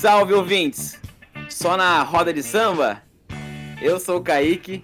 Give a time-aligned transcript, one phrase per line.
[0.00, 0.98] Salve ouvintes!
[1.50, 3.02] Só na roda de samba?
[3.82, 4.82] Eu sou o Kaique.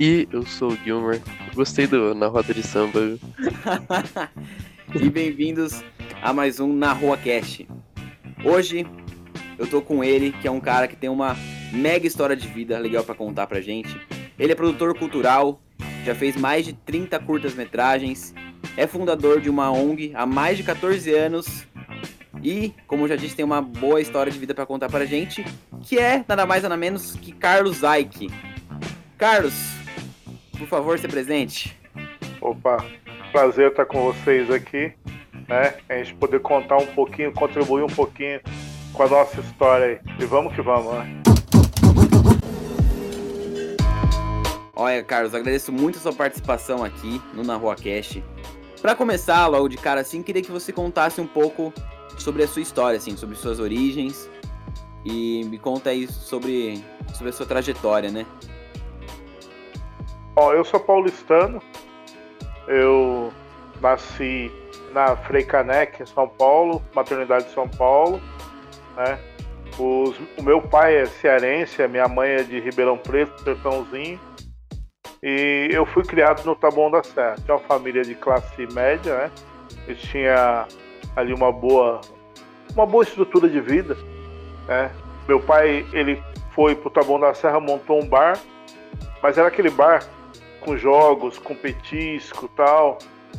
[0.00, 1.20] E eu sou o Gilmer.
[1.54, 3.18] Gostei do Na Roda de Samba.
[4.98, 5.84] e bem-vindos
[6.22, 7.68] a mais um Na Rua Cast.
[8.42, 8.86] Hoje
[9.58, 11.36] eu tô com ele, que é um cara que tem uma
[11.70, 13.94] mega história de vida legal para contar pra gente.
[14.38, 15.60] Ele é produtor cultural,
[16.02, 18.34] já fez mais de 30 curtas-metragens,
[18.74, 21.66] é fundador de uma ONG há mais de 14 anos
[22.46, 25.44] e, como já disse, tem uma boa história de vida para contar pra gente,
[25.82, 28.30] que é nada mais nada menos que Carlos Ike.
[29.18, 29.52] Carlos,
[30.56, 31.76] por favor, se presente.
[32.40, 32.86] Opa,
[33.32, 34.92] prazer estar com vocês aqui,
[35.48, 35.74] né?
[35.88, 38.40] A gente poder contar um pouquinho, contribuir um pouquinho
[38.92, 40.14] com a nossa história aí.
[40.20, 41.22] E vamos que vamos, né?
[44.76, 48.22] Olha, Carlos, agradeço muito a sua participação aqui no Na Rua Cast.
[48.80, 51.74] Para começar, logo de cara assim, queria que você contasse um pouco
[52.16, 54.28] sobre a sua história, assim, sobre suas origens
[55.04, 58.26] e me conta aí sobre, sobre a sua trajetória, né?
[60.34, 61.62] Bom, eu sou paulistano.
[62.66, 63.32] Eu
[63.80, 64.50] nasci
[64.92, 68.20] na Frei Caneca, em São Paulo, maternidade de São Paulo,
[68.96, 69.18] né?
[69.78, 74.18] Os, o meu pai é cearense, a minha mãe é de Ribeirão Preto, Sertãozinho.
[75.22, 77.36] E eu fui criado no Taboão da Serra.
[77.44, 79.30] Tinha uma família de classe média, né?
[79.86, 80.66] Eu tinha
[81.14, 82.00] ali uma boa,
[82.76, 83.96] uma boa estrutura de vida,
[84.68, 84.90] né?
[85.26, 86.22] Meu pai, ele
[86.54, 88.38] foi pro Taboão da Serra, montou um bar,
[89.22, 90.04] mas era aquele bar
[90.60, 92.98] com jogos, com petisco tal.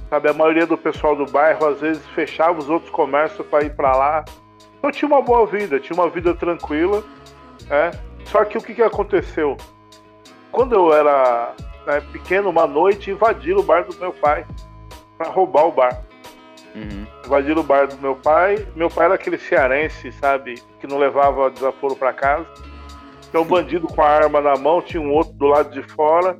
[0.09, 3.75] Sabe, a maioria do pessoal do bairro às vezes fechava os outros comércios para ir
[3.75, 4.25] para lá.
[4.77, 7.03] Então tinha uma boa vida, tinha uma vida tranquila,
[7.67, 7.91] né?
[8.25, 9.55] Só que o que, que aconteceu?
[10.51, 11.53] Quando eu era
[11.85, 14.45] né, pequeno, uma noite, invadiram o bar do meu pai
[15.17, 16.03] para roubar o bar.
[16.77, 17.07] Uhum.
[17.25, 18.67] Invadiram o bar do meu pai.
[18.75, 22.45] Meu pai era aquele cearense, sabe, que não levava desaforo para casa.
[23.27, 26.37] Então, um bandido com a arma na mão, tinha um outro do lado de fora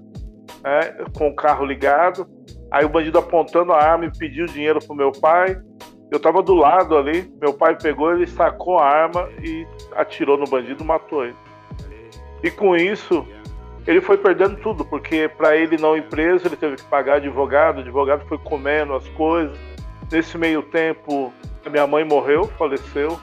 [0.64, 2.28] né, com o carro ligado.
[2.70, 5.60] Aí o bandido apontando a arma e pediu dinheiro pro meu pai.
[6.12, 10.46] Eu tava do lado ali, meu pai pegou, ele sacou a arma e atirou no
[10.46, 11.36] bandido, matou ele.
[12.42, 13.28] E com isso,
[13.86, 17.78] ele foi perdendo tudo, porque para ele não ir preso, ele teve que pagar advogado,
[17.78, 19.58] o advogado foi comendo as coisas.
[20.12, 21.34] Nesse meio tempo,
[21.66, 23.20] a minha mãe morreu, faleceu,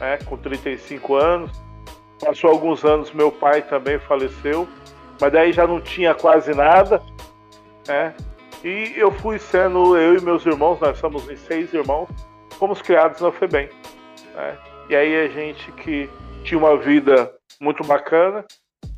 [0.00, 1.50] né, com 35 anos.
[2.20, 4.68] Passou alguns anos, meu pai também faleceu
[5.20, 7.02] mas daí já não tinha quase nada,
[7.86, 8.14] né?
[8.64, 12.08] E eu fui sendo, eu e meus irmãos, nós somos em seis irmãos,
[12.58, 13.68] fomos criados na FEBEM.
[14.34, 14.58] Né?
[14.88, 16.08] E aí a gente que
[16.42, 18.44] tinha uma vida muito bacana.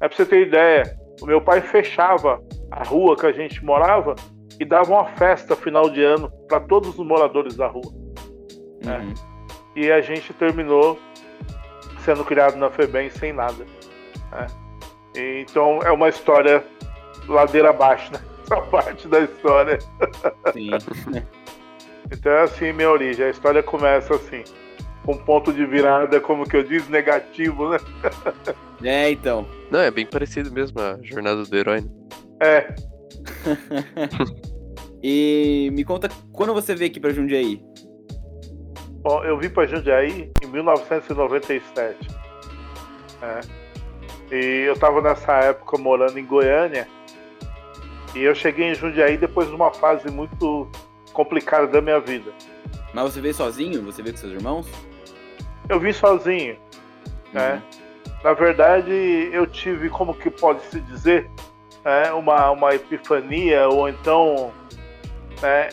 [0.00, 4.14] É pra você ter ideia, o meu pai fechava a rua que a gente morava
[4.60, 7.90] e dava uma festa final de ano para todos os moradores da rua.
[8.84, 8.98] Né?
[8.98, 9.14] Uhum.
[9.74, 10.98] E a gente terminou
[12.04, 13.64] sendo criado na FEBEM sem nada.
[14.30, 14.46] Né?
[15.16, 16.62] Então é uma história
[17.26, 18.20] ladeira abaixo, né?
[18.44, 19.78] Essa parte da história.
[20.52, 20.70] Sim.
[22.12, 23.24] então é assim minha origem.
[23.24, 24.44] A história começa assim.
[25.04, 27.78] Com um ponto de virada, como que eu disse, negativo, né?
[28.82, 29.46] É, então.
[29.70, 31.82] Não, é bem parecido mesmo a jornada do herói.
[31.82, 31.88] Né?
[32.40, 32.74] É.
[35.02, 37.62] e me conta, quando você veio aqui pra Jundiaí?
[39.02, 41.96] Bom, eu vim pra Jundiaí em 1997.
[43.22, 43.40] É.
[44.30, 46.86] E eu estava nessa época morando em Goiânia.
[48.14, 50.70] E eu cheguei em Jundiaí depois de uma fase muito
[51.12, 52.32] complicada da minha vida.
[52.92, 53.82] Mas você veio sozinho?
[53.84, 54.66] Você veio com seus irmãos?
[55.68, 56.56] Eu vim sozinho.
[57.32, 57.54] Né?
[57.54, 57.80] Uhum.
[58.22, 61.30] Na verdade, eu tive, como que pode se dizer,
[61.84, 64.52] né, uma, uma epifania, ou então.
[65.42, 65.68] Né,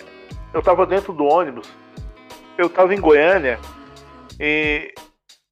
[0.53, 1.69] eu estava dentro do ônibus.
[2.57, 3.59] Eu estava em Goiânia
[4.39, 4.94] e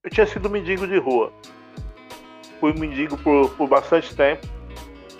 [0.03, 1.31] eu tinha sido mendigo de rua
[2.59, 4.47] fui mendigo por, por bastante tempo.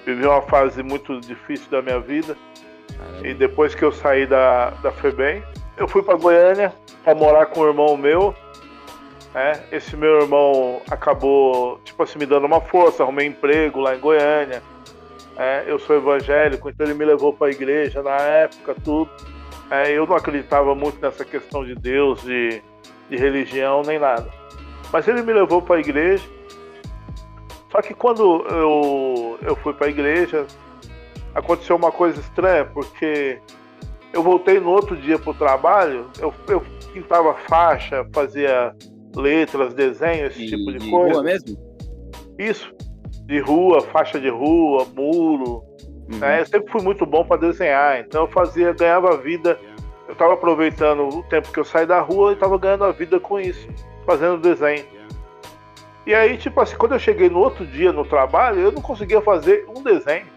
[0.05, 2.35] Vivi uma fase muito difícil da minha vida.
[2.97, 3.27] Caramba.
[3.27, 5.43] E depois que eu saí da, da FEBEM,
[5.77, 8.33] eu fui para Goiânia para morar com um irmão meu.
[9.33, 13.99] É, esse meu irmão acabou, tipo assim, me dando uma força, arrumei emprego lá em
[13.99, 14.63] Goiânia.
[15.37, 19.09] É, eu sou evangélico, então ele me levou para a igreja na época, tudo.
[19.69, 22.61] É, eu não acreditava muito nessa questão de Deus, de,
[23.09, 24.29] de religião, nem nada.
[24.93, 26.23] Mas ele me levou para a igreja
[27.75, 30.47] só que quando eu, eu fui para a igreja,
[31.33, 33.37] aconteceu uma coisa estranha, porque
[34.13, 38.73] eu voltei no outro dia para o trabalho, eu, eu pintava faixa, fazia
[39.13, 41.15] letras, desenhos, esse de, tipo de, coisa.
[41.15, 41.57] Rua mesmo?
[42.39, 42.73] Isso,
[43.25, 45.63] de rua, faixa de rua, muro.
[46.09, 46.19] Uhum.
[46.19, 46.41] Né?
[46.41, 49.59] Eu sempre fui muito bom para desenhar, então eu fazia, ganhava vida.
[50.07, 53.19] Eu estava aproveitando o tempo que eu saí da rua e estava ganhando a vida
[53.19, 53.67] com isso,
[54.05, 54.85] fazendo desenho.
[56.05, 59.19] E aí, tipo assim, quando eu cheguei no outro dia no trabalho, eu não conseguia
[59.21, 60.27] fazer um desenho,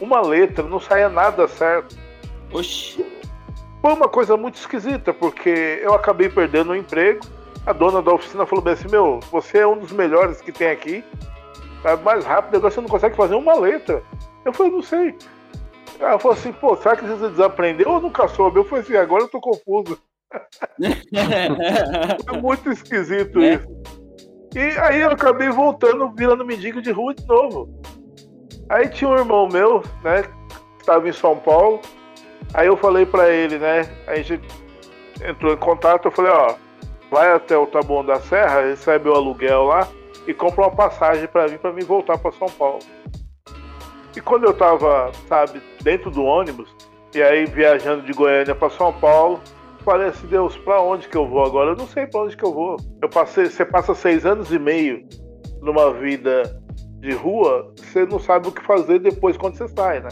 [0.00, 1.94] uma letra, não saía nada certo.
[2.50, 3.04] Oxi.
[3.82, 7.20] Foi uma coisa muito esquisita, porque eu acabei perdendo o emprego.
[7.66, 10.70] A dona da oficina falou bem assim: Meu, você é um dos melhores que tem
[10.70, 11.04] aqui.
[11.82, 14.02] Tá mais rápido, agora você não consegue fazer uma letra.
[14.44, 15.14] Eu falei: Não sei.
[15.98, 18.58] Ela falou assim: Pô, será que você desaprendeu ou nunca soube?
[18.58, 19.98] Eu falei assim: Agora eu tô confuso.
[20.82, 23.54] é muito esquisito é.
[23.54, 23.66] isso.
[24.54, 27.68] E aí eu acabei voltando, virando mendigo de rua de novo.
[28.68, 31.80] Aí tinha um irmão meu, né, que estava em São Paulo.
[32.54, 34.40] Aí eu falei para ele, né, a gente
[35.24, 36.54] entrou em contato, eu falei, ó,
[37.10, 39.86] vai até o Taboão da Serra, recebe o aluguel lá
[40.26, 42.80] e compra uma passagem para mim, para mim voltar para São Paulo.
[44.16, 46.74] E quando eu tava, sabe, dentro do ônibus,
[47.14, 49.40] e aí viajando de Goiânia para São Paulo,
[49.84, 51.70] falei assim, Deus, para onde que eu vou agora?
[51.70, 52.76] Eu não sei para onde que eu vou.
[53.02, 55.06] Eu passei, você passa seis anos e meio
[55.62, 56.60] numa vida
[56.98, 60.08] de rua, você não sabe o que fazer depois quando você sai, né?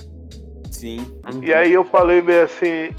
[0.71, 1.21] Sim.
[1.43, 2.95] E aí eu falei meio assim,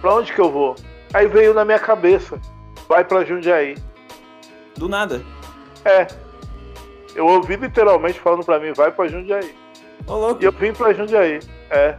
[0.00, 0.74] para onde que eu vou?
[1.12, 2.40] Aí veio na minha cabeça,
[2.88, 3.76] vai para Jundiaí.
[4.76, 5.22] Do nada.
[5.84, 6.06] É.
[7.14, 9.54] Eu ouvi literalmente falando para mim, vai para Jundiaí.
[10.06, 10.42] Louco.
[10.42, 11.40] E eu vim para Jundiaí.
[11.70, 11.96] É.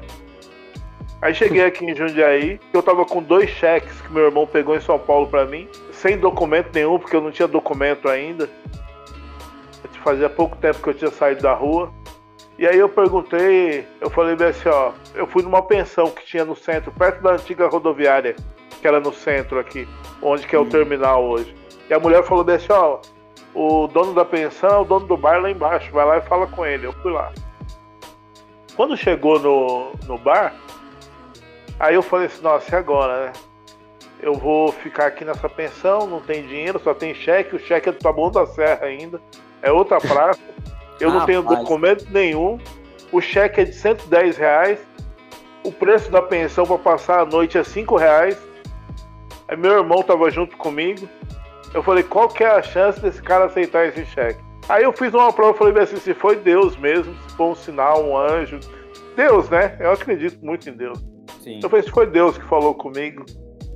[1.21, 4.81] Aí cheguei aqui em Jundiaí, eu tava com dois cheques que meu irmão pegou em
[4.81, 8.49] São Paulo para mim, sem documento nenhum, porque eu não tinha documento ainda.
[10.03, 11.91] Fazia pouco tempo que eu tinha saído da rua.
[12.59, 16.45] E aí eu perguntei, eu falei bem assim, ó, eu fui numa pensão que tinha
[16.45, 18.35] no centro, perto da antiga rodoviária,
[18.79, 19.87] que era no centro aqui,
[20.21, 20.69] onde que é o hum.
[20.69, 21.55] terminal hoje.
[21.89, 22.99] E a mulher falou bem assim, ó,
[23.55, 26.45] o dono da pensão é o dono do bar lá embaixo, vai lá e fala
[26.45, 26.85] com ele.
[26.85, 27.31] Eu fui lá.
[28.75, 30.53] Quando chegou no, no bar,
[31.79, 33.33] Aí eu falei assim, nossa, e agora, né?
[34.21, 37.91] Eu vou ficar aqui nessa pensão, não tem dinheiro, só tem cheque, o cheque é
[37.91, 39.21] do Taboão da Serra ainda,
[39.61, 40.39] é outra praça,
[40.99, 42.57] eu não tenho documento nenhum,
[43.11, 44.79] o cheque é de 110 reais,
[45.63, 48.41] o preço da pensão para passar a noite é 5 reais,
[49.47, 51.07] aí meu irmão tava junto comigo,
[51.75, 54.39] eu falei, qual que é a chance desse cara aceitar esse cheque?
[54.69, 58.01] Aí eu fiz uma prova, falei assim, se foi Deus mesmo, se foi um sinal,
[58.01, 58.61] um anjo,
[59.13, 59.75] Deus, né?
[59.79, 60.97] Eu acredito muito em Deus.
[61.41, 61.59] Sim.
[61.61, 63.25] Eu falei, se foi Deus que falou comigo.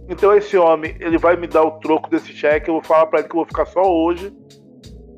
[0.08, 3.20] Então esse homem, ele vai me dar o troco desse cheque, eu vou falar para
[3.20, 4.34] ele que eu vou ficar só hoje.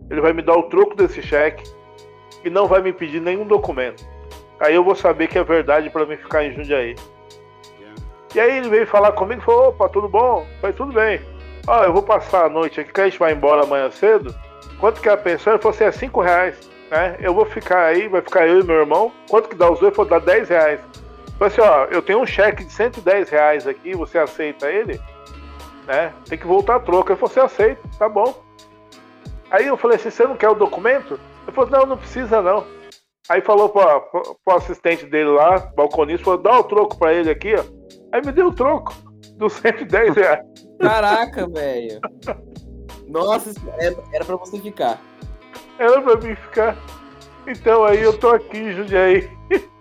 [0.09, 1.63] Ele vai me dar o troco desse cheque
[2.43, 4.03] e não vai me pedir nenhum documento.
[4.59, 6.95] Aí eu vou saber que é verdade para mim ficar em Jundiaí.
[8.33, 10.47] E aí ele veio falar comigo e falou, opa, tudo bom?
[10.55, 11.21] Eu falei, tudo bem.
[11.67, 14.33] Ó, eu vou passar a noite aqui, que a gente vai embora amanhã cedo.
[14.79, 15.53] Quanto que é a pensão?
[15.53, 16.69] Ele falou assim, é 5 reais.
[16.89, 17.17] Né?
[17.19, 19.11] Eu vou ficar aí, vai ficar eu e meu irmão.
[19.29, 19.93] Quanto que dá os dois?
[19.93, 20.79] Ele falou, dá 10 reais.
[21.37, 24.99] Falei assim, ó, eu tenho um cheque de 110 reais aqui, você aceita ele?
[25.87, 26.13] Né?
[26.27, 27.13] Tem que voltar a troca.
[27.13, 28.43] Ele falou, você aceita, tá bom.
[29.49, 31.19] Aí eu falei assim, você não quer o documento?
[31.43, 32.65] Ele falou, não, não precisa não.
[33.29, 37.55] Aí falou para o assistente dele lá, balconista, falou, dá o troco para ele aqui,
[37.55, 37.63] ó.
[38.11, 38.93] Aí me deu o troco
[39.37, 40.45] dos 110 reais.
[40.81, 41.99] Caraca, velho.
[43.07, 43.51] Nossa,
[44.13, 44.99] era para você ficar.
[45.77, 46.77] Era para mim ficar.
[47.47, 49.29] Então aí eu tô aqui, Jundiaí.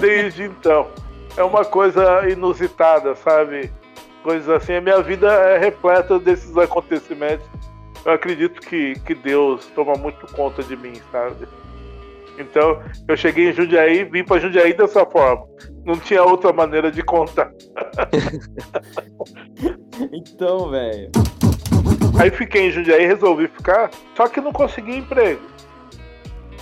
[0.00, 0.88] desde então.
[1.36, 3.70] É uma coisa inusitada, sabe?
[4.22, 4.74] Coisas assim.
[4.74, 7.46] A minha vida é repleta desses acontecimentos.
[8.04, 11.46] Eu acredito que, que Deus toma muito conta de mim, sabe?
[12.38, 15.44] Então, eu cheguei em Jundiaí, vim para Jundiaí dessa forma.
[15.88, 17.50] Não tinha outra maneira de contar.
[20.12, 21.10] então, velho.
[22.20, 25.40] Aí fiquei em Jundiaí, resolvi ficar, só que não consegui emprego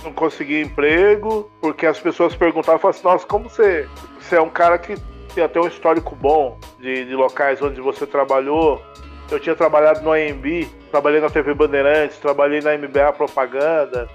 [0.03, 4.49] não conseguia emprego, porque as pessoas perguntavam, falavam assim, nossa, como você, você é um
[4.49, 4.95] cara que
[5.33, 8.81] tem até um histórico bom de, de locais onde você trabalhou.
[9.29, 14.07] Eu tinha trabalhado no AMB, trabalhei na TV Bandeirantes, trabalhei na MBA Propaganda.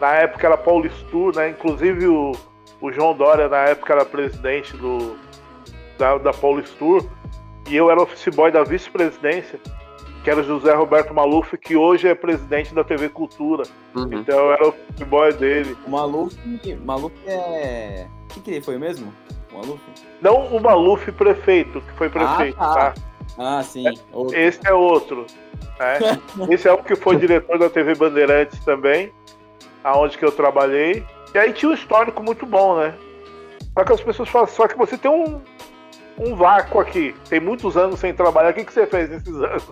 [0.00, 1.50] Na época era Paulistur, né?
[1.50, 2.32] Inclusive o,
[2.80, 5.16] o João Dória, na época, era presidente do,
[5.98, 7.04] da, da Paulistur.
[7.68, 9.58] E eu era office boy da vice-presidência
[10.24, 13.64] que era o José Roberto Maluf, que hoje é presidente da TV Cultura.
[13.94, 14.08] Uhum.
[14.10, 15.76] Então eu era o futebol dele.
[15.86, 16.34] O Maluf,
[16.82, 18.06] Maluf é.
[18.24, 19.12] O que, que ele foi mesmo?
[19.52, 19.82] O Maluf?
[20.22, 22.90] Não o Maluf prefeito, que foi prefeito, ah, tá?
[22.90, 22.94] tá?
[23.36, 23.84] Ah, sim.
[24.12, 24.38] Outro.
[24.38, 25.26] Esse é outro.
[25.78, 25.98] Né?
[26.50, 29.12] Esse é o que foi diretor da TV Bandeirantes também,
[29.84, 31.04] aonde que eu trabalhei.
[31.34, 32.94] E aí tinha um histórico muito bom, né?
[33.76, 35.40] Só que as pessoas falam, só que você tem um,
[36.16, 37.12] um vácuo aqui.
[37.28, 38.50] Tem muitos anos sem trabalhar.
[38.50, 39.68] O que, que você fez nesses anos?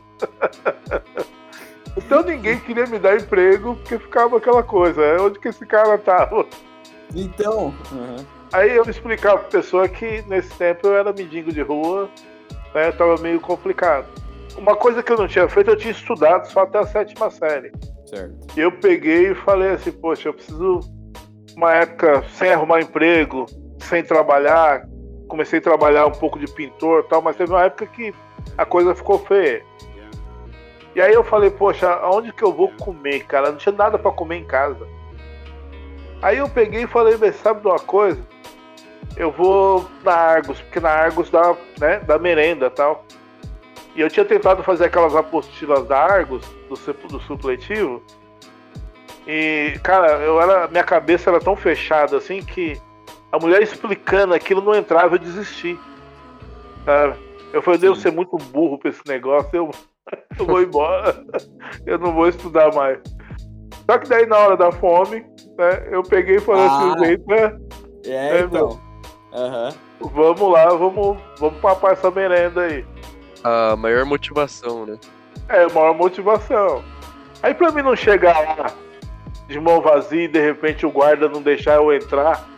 [1.96, 5.00] então ninguém queria me dar emprego porque ficava aquela coisa.
[5.00, 6.46] É, onde que esse cara tava?
[7.14, 7.72] Então.
[7.92, 8.16] Uhum.
[8.52, 12.10] Aí eu explicava pra pessoa que nesse tempo eu era mendigo de rua,
[12.74, 12.90] né?
[12.90, 14.06] Tava meio complicado.
[14.58, 17.70] uma coisa que eu não tinha feito, eu tinha estudado só até a sétima série.
[18.04, 18.34] Certo.
[18.56, 20.80] E eu peguei e falei assim, poxa, eu preciso
[21.56, 23.46] uma época sem arrumar emprego,
[23.78, 24.86] sem trabalhar,
[25.28, 28.14] comecei a trabalhar um pouco de pintor tal, mas teve uma época que
[28.56, 29.64] a coisa ficou feia.
[30.94, 33.50] E aí eu falei, poxa, aonde que eu vou comer, cara?
[33.50, 34.86] Não tinha nada para comer em casa.
[36.20, 38.20] Aí eu peguei e falei, sabe de uma coisa?
[39.16, 43.04] Eu vou na Argos, porque na Argos dá, né, dá merenda tal.
[43.94, 48.02] E eu tinha tentado fazer aquelas apostilas da Argos, do, do supletivo.
[49.26, 52.80] E, cara, eu era, minha cabeça era tão fechada assim que
[53.30, 55.78] a mulher explicando aquilo não entrava, eu desisti.
[56.84, 57.16] Sabe?
[57.52, 59.70] Eu falei, devo ser muito burro pra esse negócio, eu,
[60.38, 61.24] eu vou embora.
[61.86, 62.98] eu não vou estudar mais.
[63.88, 65.20] Só que daí na hora da fome,
[65.56, 67.58] né, eu peguei e falei assim, ah, assim, jeito, né?
[68.06, 68.80] É, então.
[69.32, 70.08] Uhum.
[70.10, 72.84] Vamos lá, vamos, vamos papar essa merenda aí.
[73.44, 74.98] A maior motivação, né?
[75.48, 76.82] É, a maior motivação.
[77.42, 78.72] Aí pra mim não chegar lá
[79.52, 82.48] de mão vazia e de repente o guarda não deixar eu entrar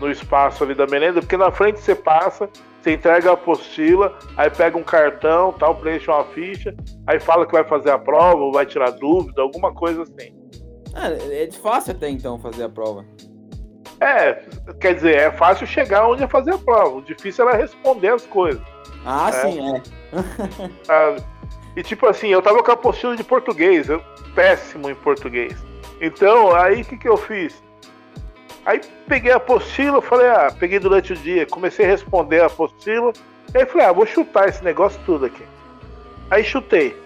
[0.00, 2.48] no espaço ali da merenda, porque na frente você passa,
[2.80, 6.74] você entrega a apostila, aí pega um cartão, tal, preenche uma ficha,
[7.06, 10.34] aí fala que vai fazer a prova, ou vai tirar dúvida, alguma coisa assim.
[10.94, 13.04] É, é fácil até então fazer a prova.
[14.00, 14.42] É,
[14.80, 18.26] quer dizer, é fácil chegar onde é fazer a prova, o difícil era responder as
[18.26, 18.62] coisas.
[19.04, 19.32] Ah, é.
[19.32, 19.82] sim, é.
[20.88, 21.16] ah,
[21.76, 24.02] e tipo assim, eu tava com a apostila de português, eu
[24.34, 25.69] péssimo em português.
[26.00, 27.62] Então, aí o que, que eu fiz?
[28.64, 33.12] Aí peguei a apostila, falei, ah, peguei durante o dia, comecei a responder a apostila,
[33.54, 35.44] aí falei, ah, vou chutar esse negócio tudo aqui.
[36.30, 36.96] Aí chutei.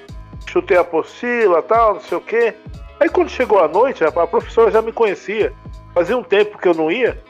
[0.47, 2.55] Chutei a apostila tal, não sei o quê.
[3.01, 5.53] Aí quando chegou a noite, a professora já me conhecia.
[5.93, 7.21] Fazia um tempo que eu não ia,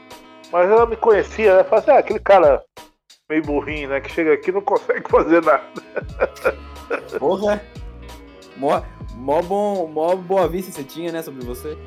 [0.51, 1.63] mas ela me conhecia, né?
[1.63, 2.63] Falei assim, ah, aquele cara
[3.29, 4.01] meio burrinho, né?
[4.01, 5.63] Que chega aqui e não consegue fazer nada.
[7.19, 7.61] Porra!
[8.57, 8.81] Mó,
[9.15, 11.77] mó, bom, mó boa vista você tinha, né, sobre você.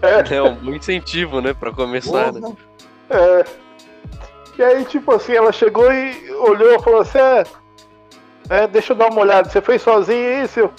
[0.00, 2.56] É, é um incentivo, né, pra começar, né?
[3.10, 3.44] É.
[4.56, 7.44] E aí, tipo assim, ela chegou e olhou e falou assim, é,
[8.48, 10.60] é, deixa eu dar uma olhada, você fez sozinho isso?
[10.60, 10.72] Eu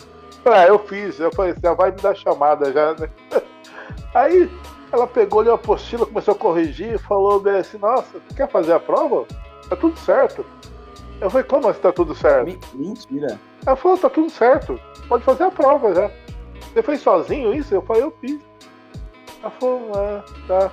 [0.44, 1.20] falei, ah, eu fiz.
[1.20, 3.10] Eu falei, você vai me dar chamada já, né?
[4.13, 4.50] Aí
[4.91, 8.74] ela pegou ali a apostila, começou a corrigir e falou bem assim, nossa, quer fazer
[8.74, 9.25] a prova?
[9.67, 10.46] Tá tudo certo.
[11.22, 12.75] Eu falei, como assim tá tudo certo?
[12.75, 13.39] Mentira.
[13.65, 14.79] Ela falou, tá tudo certo.
[15.07, 16.12] Pode fazer a prova já.
[16.74, 17.74] Você fez sozinho isso?
[17.74, 18.39] Eu falei, eu fiz.
[19.41, 20.72] Ela falou, ah, tá.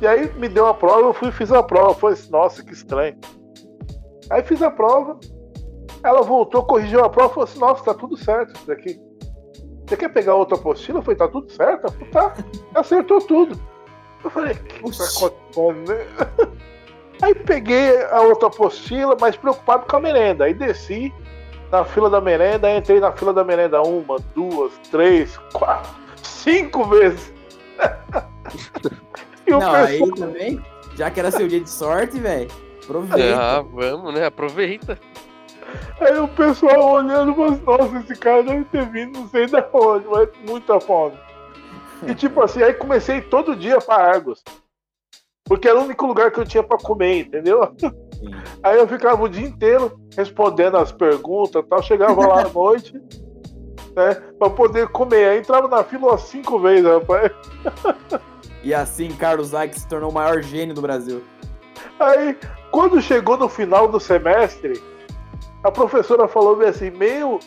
[0.00, 1.94] E aí me deu a prova, eu fui e fiz a prova.
[1.94, 3.16] Foi assim, nossa, que estranho.
[4.30, 5.18] Aí fiz a prova.
[6.02, 9.00] Ela voltou, corrigiu a prova e falou assim, nossa, tá tudo certo isso daqui.
[9.86, 10.98] Você quer pegar outra apostila?
[10.98, 11.92] Eu falei, tá tudo certo?
[12.10, 12.34] Tá.
[12.74, 13.58] Acertou tudo.
[14.22, 16.06] Eu falei, que tá acontecendo, né?
[17.20, 20.44] Aí peguei a outra apostila, mas preocupado com a merenda.
[20.44, 21.12] Aí desci
[21.70, 25.90] na fila da merenda, entrei na fila da merenda uma, duas, três, quatro,
[26.22, 27.32] cinco vezes.
[29.46, 29.84] e o Não, pessoal...
[29.84, 32.50] aí também, já que era seu dia de sorte, velho,
[32.82, 33.38] aproveita.
[33.38, 34.26] Ah, vamos, né?
[34.26, 34.98] Aproveita.
[36.00, 40.06] Aí o pessoal olhando, mas nossa, esse cara deve ter vindo não sei da onde,
[40.08, 41.18] mas muita fome.
[42.06, 44.42] E tipo assim, aí comecei todo dia para Argos.
[45.48, 47.72] Porque era o único lugar que eu tinha para comer, entendeu?
[47.78, 47.90] Sim.
[48.62, 51.82] Aí eu ficava o dia inteiro respondendo as perguntas tal.
[51.82, 53.00] Chegava lá à noite,
[53.96, 54.14] né?
[54.38, 55.30] Pra poder comer.
[55.30, 57.32] Aí entrava na fila umas cinco vezes, rapaz.
[58.62, 61.22] E assim, Carlos Ike se tornou o maior gênio do Brasil.
[61.98, 62.36] Aí,
[62.70, 64.82] quando chegou no final do semestre,
[65.64, 67.40] a professora falou assim: Meu,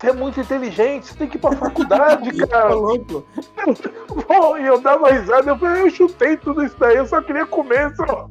[0.00, 2.74] você é muito inteligente, você tem que ir pra faculdade, cara.
[2.74, 3.26] louco.
[4.26, 7.44] Bom, e eu dava risada, eu falei, eu chutei tudo isso daí, eu só queria
[7.44, 8.26] comer só.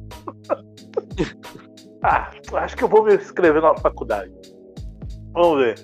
[2.02, 4.32] ah, acho que eu vou me inscrever na faculdade.
[5.32, 5.76] Vamos ver.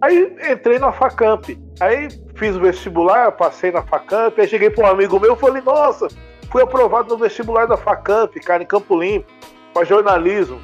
[0.00, 1.50] Aí entrei na Facamp.
[1.80, 5.62] Aí fiz o vestibular, passei na Facamp, aí cheguei para um amigo meu e falei,
[5.62, 6.08] nossa,
[6.50, 9.30] fui aprovado no vestibular da Facamp, cara, em Campo Limpo,
[9.74, 10.58] para jornalismo.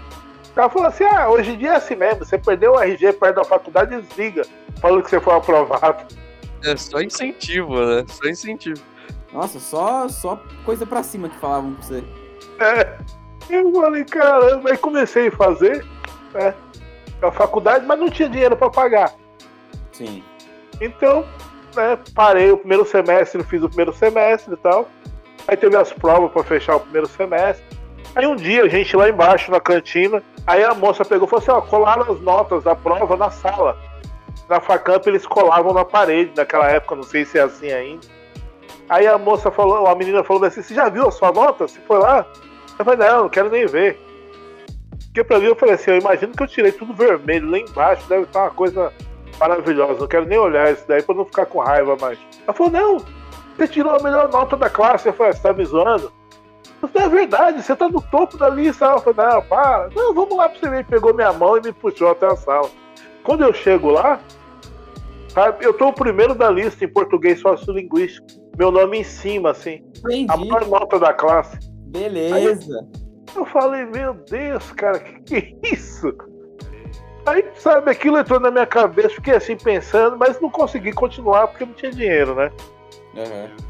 [0.50, 3.12] O cara falou assim: ah, hoje em dia é assim mesmo, você perdeu o RG
[3.14, 4.42] perto da faculdade, desliga.
[4.80, 6.04] Falou que você foi aprovado.
[6.64, 8.04] É só incentivo, né?
[8.08, 8.80] Só incentivo.
[9.32, 12.04] Nossa, só, só coisa pra cima que falavam pra você.
[12.58, 12.98] É.
[13.48, 15.84] Eu falei, caramba, aí comecei a fazer,
[16.32, 16.54] né?
[17.22, 19.12] A faculdade, mas não tinha dinheiro pra pagar.
[19.92, 20.22] Sim.
[20.80, 21.26] Então,
[21.74, 24.88] né, parei o primeiro semestre, fiz o primeiro semestre e tal.
[25.48, 27.64] Aí teve as provas para fechar o primeiro semestre.
[28.14, 31.42] Aí um dia a gente lá embaixo na cantina, aí a moça pegou e falou
[31.42, 33.76] assim: ó, colaram as notas da prova na sala.
[34.48, 38.06] Na Facamp eles colavam na parede naquela época, não sei se é assim ainda.
[38.88, 41.68] Aí a moça falou, a menina falou assim: você já viu a sua nota?
[41.68, 42.26] Você foi lá?
[42.78, 43.98] Eu falei: não, não quero nem ver.
[45.06, 48.08] Porque pra mim eu falei assim, eu imagino que eu tirei tudo vermelho lá embaixo,
[48.08, 48.92] deve estar uma coisa
[49.40, 49.98] maravilhosa.
[49.98, 52.16] Não quero nem olhar isso daí pra não ficar com raiva mais.
[52.46, 52.98] Ela falou, não,
[53.56, 55.08] você tirou a melhor nota da classe.
[55.08, 56.12] Eu falei, você tá me zoando?
[56.82, 58.86] Isso é verdade, você tá no topo da lista.
[58.86, 59.90] Ela falou, não, para.
[59.94, 60.86] Não, vamos lá pra você ver.
[60.86, 62.70] Pegou minha mão e me puxou até a sala.
[63.22, 64.18] Quando eu chego lá,
[65.60, 68.26] eu tô o primeiro da lista em português sociolinguístico.
[68.56, 69.84] Meu nome em cima, assim.
[69.98, 70.26] Entendi.
[70.30, 71.58] A maior nota da classe.
[71.86, 72.86] Beleza.
[73.34, 76.12] Eu falei, meu Deus, cara, que que é isso?
[77.26, 81.64] Aí, sabe, aquilo entrou na minha cabeça, fiquei assim pensando, mas não consegui continuar porque
[81.64, 82.50] não tinha dinheiro, né?
[83.14, 83.69] Uhum.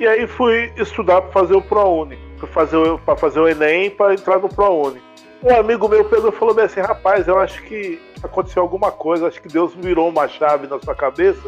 [0.00, 2.78] E aí fui estudar para fazer o ProUni, para fazer,
[3.18, 4.98] fazer o Enem para entrar no ProUni.
[5.42, 9.48] Um amigo meu pegou falou assim, rapaz, eu acho que aconteceu alguma coisa, acho que
[9.48, 11.46] Deus virou uma chave na sua cabeça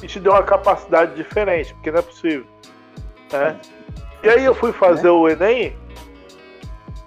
[0.00, 2.46] e te deu uma capacidade diferente, porque não é possível.
[3.32, 3.60] né?
[4.22, 5.76] E aí eu fui fazer o Enem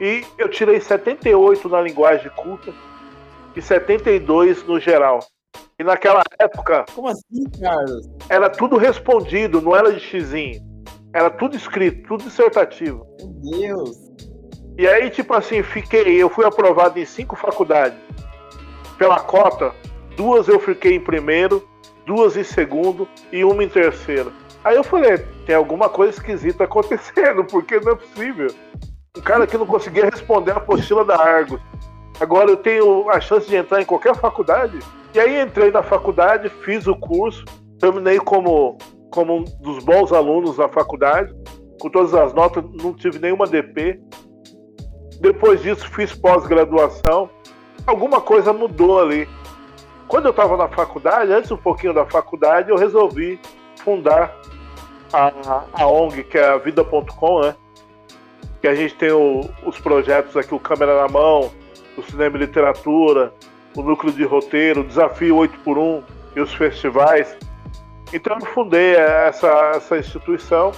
[0.01, 2.73] e eu tirei 78 na linguagem culta
[3.55, 5.19] e 72 no geral.
[5.79, 8.09] E naquela época Como assim, Carlos?
[8.29, 10.61] era tudo respondido, não era de xizinho.
[11.13, 13.05] Era tudo escrito, tudo dissertativo.
[13.43, 14.05] Meu Deus.
[14.77, 17.97] E aí, tipo assim, fiquei, eu fui aprovado em cinco faculdades.
[18.97, 19.73] Pela cota,
[20.17, 21.65] duas eu fiquei em primeiro,
[22.05, 24.33] duas em segundo e uma em terceiro.
[24.65, 28.47] Aí eu falei, tem alguma coisa esquisita acontecendo, porque não é possível.
[29.17, 31.61] Um cara que não conseguia responder a apostila da Argos.
[32.19, 34.79] Agora eu tenho a chance de entrar em qualquer faculdade.
[35.15, 37.45] E aí entrei na faculdade, fiz o curso,
[37.79, 38.77] terminei como,
[39.11, 41.33] como um dos bons alunos da faculdade,
[41.79, 43.97] com todas as notas, não tive nenhuma DP.
[45.21, 47.29] Depois disso, fiz pós-graduação.
[47.87, 49.25] Alguma coisa mudou ali.
[50.09, 53.39] Quando eu estava na faculdade, antes um pouquinho da faculdade, eu resolvi
[53.85, 54.35] fundar
[55.13, 57.55] a, a ONG, que é a Vida.com, né?
[58.61, 61.49] Que a gente tem o- os projetos aqui, o Câmera na Mão,
[61.97, 63.33] o Cinema e Literatura,
[63.75, 66.03] o Núcleo de Roteiro, o Desafio 8x1
[66.35, 67.37] e os festivais.
[68.13, 70.71] Então eu fundei essa, essa instituição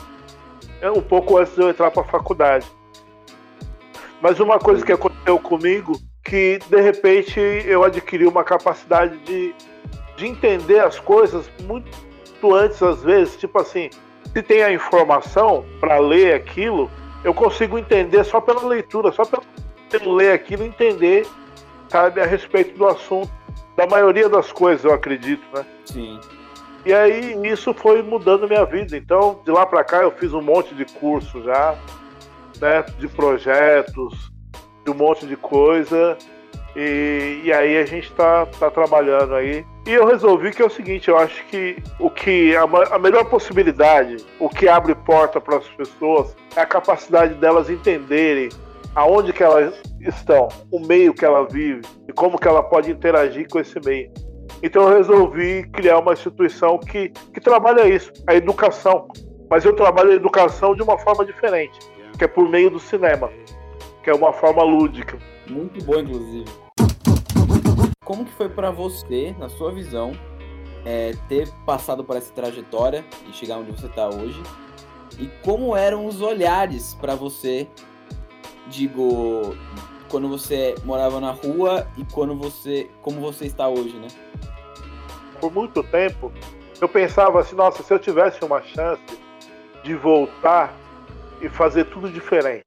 [0.81, 2.65] é, um pouco antes de eu entrar para a faculdade.
[4.21, 9.53] Mas uma coisa que aconteceu comigo, que de repente eu adquiri uma capacidade de,
[10.15, 11.91] de entender as coisas muito
[12.53, 13.89] antes, às vezes, tipo assim,
[14.33, 16.89] se tem a informação para ler aquilo,
[17.23, 19.23] eu consigo entender só pela leitura, só
[19.89, 21.25] pelo ler aquilo entender,
[21.89, 23.31] sabe, a respeito do assunto,
[23.75, 25.65] da maioria das coisas, eu acredito, né?
[25.85, 26.19] Sim.
[26.85, 28.95] E aí isso foi mudando minha vida.
[28.95, 31.75] Então, de lá para cá eu fiz um monte de curso já,
[32.61, 34.31] né, de projetos,
[34.85, 36.17] de um monte de coisa.
[36.75, 39.65] E, e aí a gente tá, tá trabalhando aí.
[39.85, 43.25] E eu resolvi que é o seguinte, eu acho que o que a, a melhor
[43.25, 48.49] possibilidade, o que abre porta para as pessoas é a capacidade delas entenderem
[48.97, 53.47] aonde que elas estão, o meio que ela vive e como que ela pode interagir
[53.47, 54.11] com esse meio.
[54.63, 59.07] Então eu resolvi criar uma instituição que, que trabalha isso, a educação.
[59.51, 61.77] Mas eu trabalho a educação de uma forma diferente,
[62.17, 63.29] que é por meio do cinema,
[64.03, 65.19] que é uma forma lúdica.
[65.47, 66.49] Muito bom, inclusive.
[68.03, 70.11] Como que foi pra você, na sua visão,
[70.83, 74.41] é, ter passado por essa trajetória e chegar onde você tá hoje?
[75.19, 77.67] E como eram os olhares pra você,
[78.69, 79.55] digo,
[80.09, 84.07] quando você morava na rua e quando você, como você está hoje, né?
[85.39, 86.31] Por muito tempo,
[86.81, 89.01] eu pensava assim, nossa, se eu tivesse uma chance
[89.83, 90.73] de voltar
[91.41, 92.65] e fazer tudo diferente.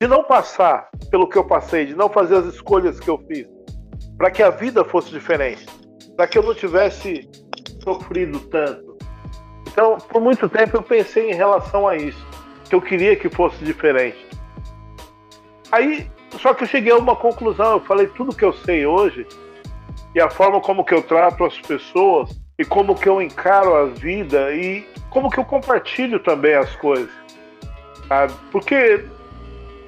[0.00, 3.46] De não passar pelo que eu passei, de não fazer as escolhas que eu fiz,
[4.16, 5.64] para que a vida fosse diferente,
[6.16, 7.28] para que eu não tivesse
[7.82, 8.96] sofrido tanto.
[9.66, 12.24] Então, por muito tempo eu pensei em relação a isso,
[12.68, 14.31] que eu queria que fosse diferente.
[15.72, 16.06] Aí,
[16.38, 19.26] só que eu cheguei a uma conclusão, eu falei tudo que eu sei hoje
[20.14, 23.86] e a forma como que eu trato as pessoas e como que eu encaro a
[23.86, 27.10] vida e como que eu compartilho também as coisas.
[28.06, 28.34] sabe?
[28.50, 29.04] Porque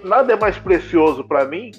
[0.02, 1.70] nada é mais precioso para mim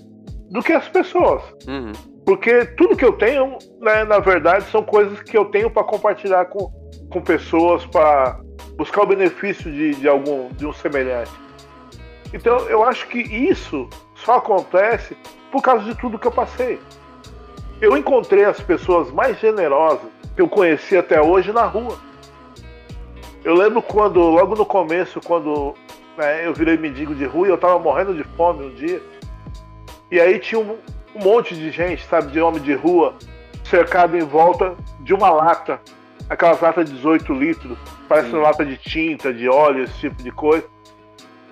[0.51, 1.41] do que as pessoas.
[1.67, 1.91] Uhum.
[2.25, 6.45] Porque tudo que eu tenho, né, na verdade, são coisas que eu tenho para compartilhar
[6.45, 6.71] com,
[7.09, 8.39] com pessoas, para
[8.77, 11.31] buscar o benefício de, de algum de um semelhante.
[12.33, 15.15] Então, eu acho que isso só acontece
[15.51, 16.79] por causa de tudo que eu passei.
[17.81, 21.97] Eu encontrei as pessoas mais generosas que eu conheci até hoje na rua.
[23.43, 25.75] Eu lembro quando, logo no começo, quando
[26.17, 29.01] né, eu virei mendigo de rua e eu tava morrendo de fome um dia.
[30.11, 30.77] E aí tinha um,
[31.15, 33.15] um monte de gente, sabe, de homem de rua,
[33.63, 35.79] cercado em volta de uma lata.
[36.29, 37.77] Aquelas latas de 18 litros,
[38.09, 40.65] parece uma lata de tinta, de óleo, esse tipo de coisa.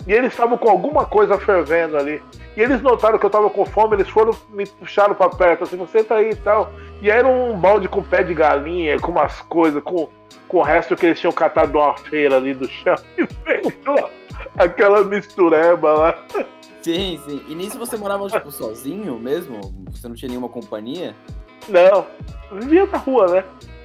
[0.06, 2.22] E eles estavam com alguma coisa fervendo ali.
[2.56, 6.04] E eles notaram que eu tava com fome, eles foram me puxaram pra perto, assim,
[6.04, 6.72] tá aí e tal.
[7.02, 10.10] E era um balde com pé de galinha, com umas coisas, com,
[10.48, 12.96] com o resto que eles tinham catado de uma feira ali do chão.
[13.18, 14.10] E veio
[14.58, 16.26] aquela mistureba lá.
[16.82, 17.42] Sim, sim.
[17.48, 19.62] E nisso você morava, tipo, sozinho mesmo?
[19.92, 21.16] Você não tinha nenhuma companhia?
[21.70, 22.06] Não,
[22.52, 23.44] vivia na rua, né?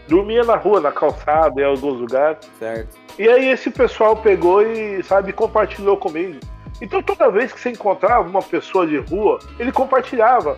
[0.08, 2.38] Dormia na rua, na calçada, em alguns lugares.
[2.58, 2.96] Certo.
[3.18, 6.38] E aí esse pessoal pegou e, sabe, compartilhou comigo.
[6.80, 10.56] Então toda vez que você encontrava uma pessoa de rua, ele compartilhava.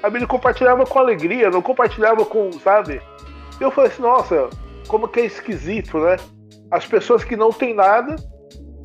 [0.00, 3.00] Sabe, ele compartilhava com alegria, não compartilhava com, sabe?
[3.58, 4.50] Eu falei assim, nossa,
[4.86, 6.16] como que é esquisito, né?
[6.70, 8.16] As pessoas que não têm nada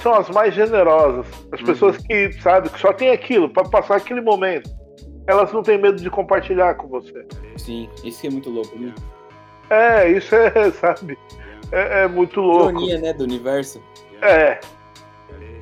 [0.02, 1.26] são as mais generosas.
[1.52, 2.04] As pessoas Uhum.
[2.04, 4.70] que, sabe, que só tem aquilo para passar aquele momento.
[5.28, 7.26] Elas não têm medo de compartilhar com você.
[7.58, 8.94] Sim, isso é muito louco, né?
[9.70, 11.18] É, isso é, sabe,
[11.72, 12.72] é, é muito louco.
[12.72, 13.82] Ironia, né, do universo.
[14.22, 14.60] É,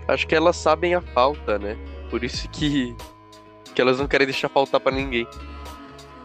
[0.08, 1.78] Acho que elas sabem a falta, né?
[2.10, 2.96] Por isso que,
[3.76, 5.28] que elas não querem deixar faltar pra ninguém.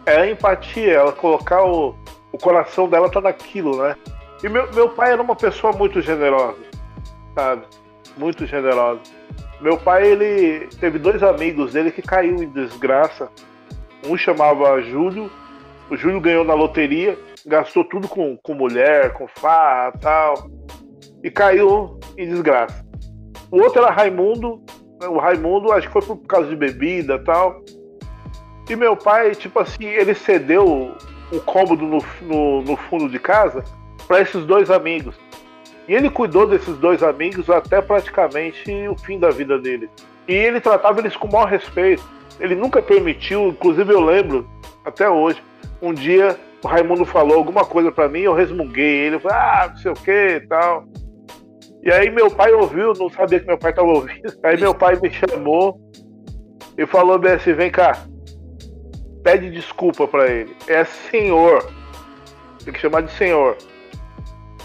[0.07, 1.97] é a empatia, ela colocar o,
[2.31, 3.97] o coração dela tá naquilo, né?
[4.43, 6.59] E meu, meu pai era uma pessoa muito generosa,
[7.35, 7.65] sabe?
[8.17, 9.01] Muito generosa.
[9.61, 13.31] Meu pai, ele teve dois amigos dele que caiu em desgraça.
[14.07, 15.31] Um chamava Júlio,
[15.91, 20.51] o Júlio ganhou na loteria, gastou tudo com, com mulher, com farra tal,
[21.23, 22.85] e caiu em desgraça.
[23.51, 24.63] O outro era Raimundo,
[25.03, 27.63] o Raimundo acho que foi por causa de bebida tal.
[28.69, 30.95] E meu pai, tipo assim, ele cedeu
[31.33, 33.65] um cômodo no, no, no fundo de casa
[34.07, 35.15] para esses dois amigos.
[35.89, 39.91] E ele cuidou desses dois amigos até praticamente o fim da vida dele.
[40.29, 42.03] E ele tratava eles com o maior respeito.
[42.39, 44.49] Ele nunca permitiu, inclusive eu lembro,
[44.85, 45.43] até hoje,
[45.81, 49.77] um dia o Raimundo falou alguma coisa para mim, eu resmunguei ele, falei, ah, não
[49.77, 50.85] sei o que e tal.
[51.83, 54.33] E aí meu pai ouviu, não sabia que meu pai estava ouvindo.
[54.45, 55.81] Aí meu pai me chamou
[56.79, 58.05] e falou bem assim, vem cá,
[59.25, 60.57] pede desculpa para ele.
[60.69, 61.69] É senhor.
[62.65, 63.57] Tem que chamar de senhor.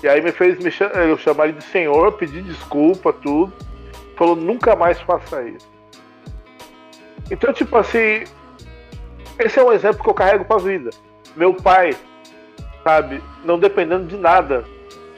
[0.03, 3.51] E aí me fez me cha- eu chamar ele de senhor, pedir desculpa, tudo.
[4.15, 5.67] Falou, nunca mais faça isso.
[7.31, 8.23] Então, tipo assim,
[9.39, 10.91] esse é um exemplo que eu carrego pra vida.
[11.37, 11.95] Meu pai,
[12.83, 14.65] sabe, não dependendo de nada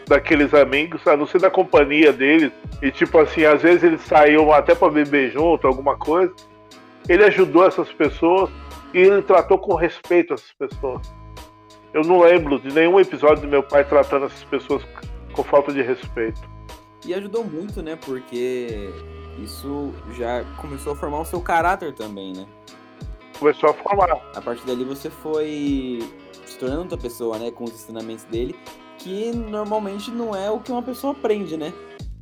[0.06, 2.52] daqueles amigos, a não ser da companhia deles.
[2.82, 6.34] E tipo assim, às vezes eles saíam até pra beber junto, alguma coisa.
[7.08, 8.50] Ele ajudou essas pessoas
[8.94, 11.02] e ele tratou com respeito essas pessoas.
[11.94, 14.84] Eu não lembro de nenhum episódio do meu pai tratando essas pessoas
[15.32, 16.42] com falta de respeito.
[17.06, 17.96] E ajudou muito, né?
[17.96, 18.92] Porque
[19.42, 22.46] isso já começou a formar o seu caráter também, né?
[23.40, 24.12] Começou a formar.
[24.36, 26.00] A partir dali você foi
[26.46, 27.52] se tornando outra pessoa, né?
[27.52, 28.56] Com os ensinamentos dele,
[28.98, 31.74] que normalmente não é o que uma pessoa aprende, né?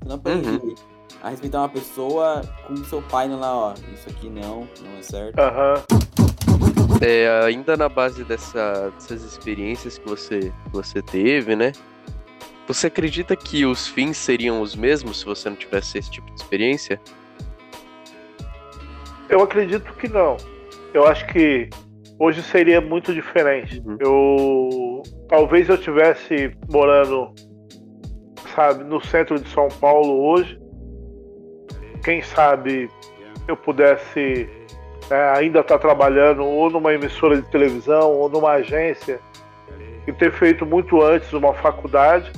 [0.02, 0.76] Você não aprende Uhum.
[1.24, 3.74] a respeitar uma pessoa com o seu pai não lá, ó.
[3.94, 5.40] Isso aqui não, não é certo.
[5.40, 5.84] Aham.
[7.02, 11.72] É, ainda na base dessa- dessas experiências que você, que você teve, né?
[12.68, 16.42] Você acredita que os fins seriam os mesmos se você não tivesse esse tipo de
[16.42, 17.00] experiência?
[19.30, 20.38] Eu acredito que não.
[20.98, 21.70] Eu acho que
[22.18, 23.80] hoje seria muito diferente.
[23.86, 23.98] Uhum.
[24.00, 27.36] Eu talvez eu tivesse morando,
[28.56, 30.60] sabe, no centro de São Paulo hoje.
[32.04, 32.90] Quem sabe
[33.48, 34.50] eu pudesse
[35.08, 39.20] né, ainda estar trabalhando ou numa emissora de televisão ou numa agência
[40.08, 42.32] e ter feito muito antes uma faculdade,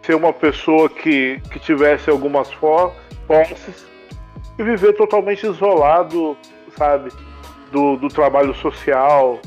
[0.00, 3.84] ser uma pessoa que, que tivesse algumas posses
[4.56, 6.36] e viver totalmente isolado,
[6.76, 7.10] sabe,
[7.72, 9.40] do, do trabalho social,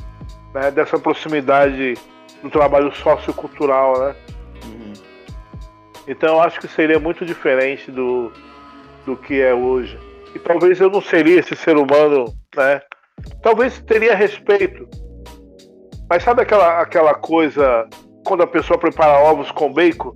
[0.54, 1.94] né, dessa proximidade
[2.42, 4.16] do trabalho sociocultural, né?
[4.66, 4.94] Uhum.
[6.08, 8.32] Então eu acho que seria muito diferente do,
[9.06, 9.98] do que é hoje.
[10.34, 12.82] E talvez eu não seria esse ser humano, né?
[13.42, 14.88] Talvez teria respeito.
[16.10, 17.88] Mas sabe aquela, aquela coisa
[18.26, 20.14] quando a pessoa prepara ovos com bacon?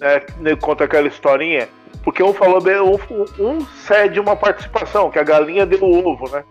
[0.00, 0.22] Né?
[0.40, 1.68] nem Conta aquela historinha.
[2.02, 2.96] Porque um falou bem, um,
[3.38, 6.44] um cede uma participação, que a galinha deu o ovo, né?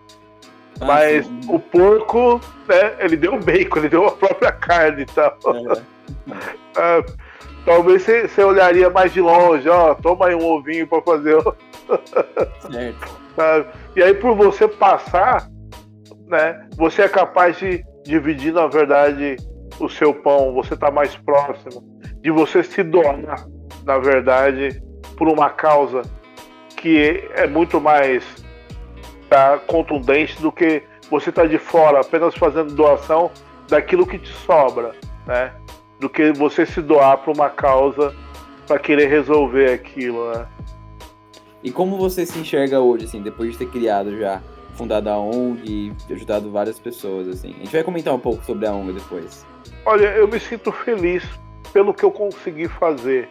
[0.80, 1.40] Ah, Mas sim.
[1.48, 5.36] o porco, né, ele deu o bacon, ele deu a própria carne e tal.
[5.76, 5.82] É.
[6.80, 7.04] Ah,
[7.66, 11.36] talvez você olharia mais de longe, ó, toma aí um ovinho pra fazer,
[12.70, 13.20] certo.
[13.96, 15.48] E aí por você passar,
[16.28, 19.36] né, você é capaz de dividir, na verdade,
[19.80, 21.82] o seu pão, você tá mais próximo,
[22.22, 23.44] de você se doar,
[23.84, 24.80] na verdade,
[25.16, 26.02] por uma causa
[26.76, 28.24] que é muito mais
[29.28, 33.30] tá, contundente do que você tá de fora apenas fazendo doação
[33.68, 34.94] daquilo que te sobra,
[35.26, 35.52] né?
[35.98, 38.14] Do que você se doar para uma causa
[38.66, 40.46] para querer resolver aquilo, né?
[41.62, 44.40] E como você se enxerga hoje, assim, depois de ter criado já,
[44.74, 47.54] fundado a ONG e ajudado várias pessoas, assim?
[47.56, 49.44] A gente vai comentar um pouco sobre a ONG depois.
[49.84, 51.24] Olha, eu me sinto feliz
[51.72, 53.28] pelo que eu consegui fazer,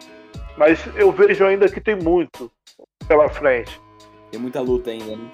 [0.56, 2.50] mas eu vejo ainda que tem muito
[3.06, 3.80] pela frente.
[4.30, 5.30] Tem muita luta ainda, né?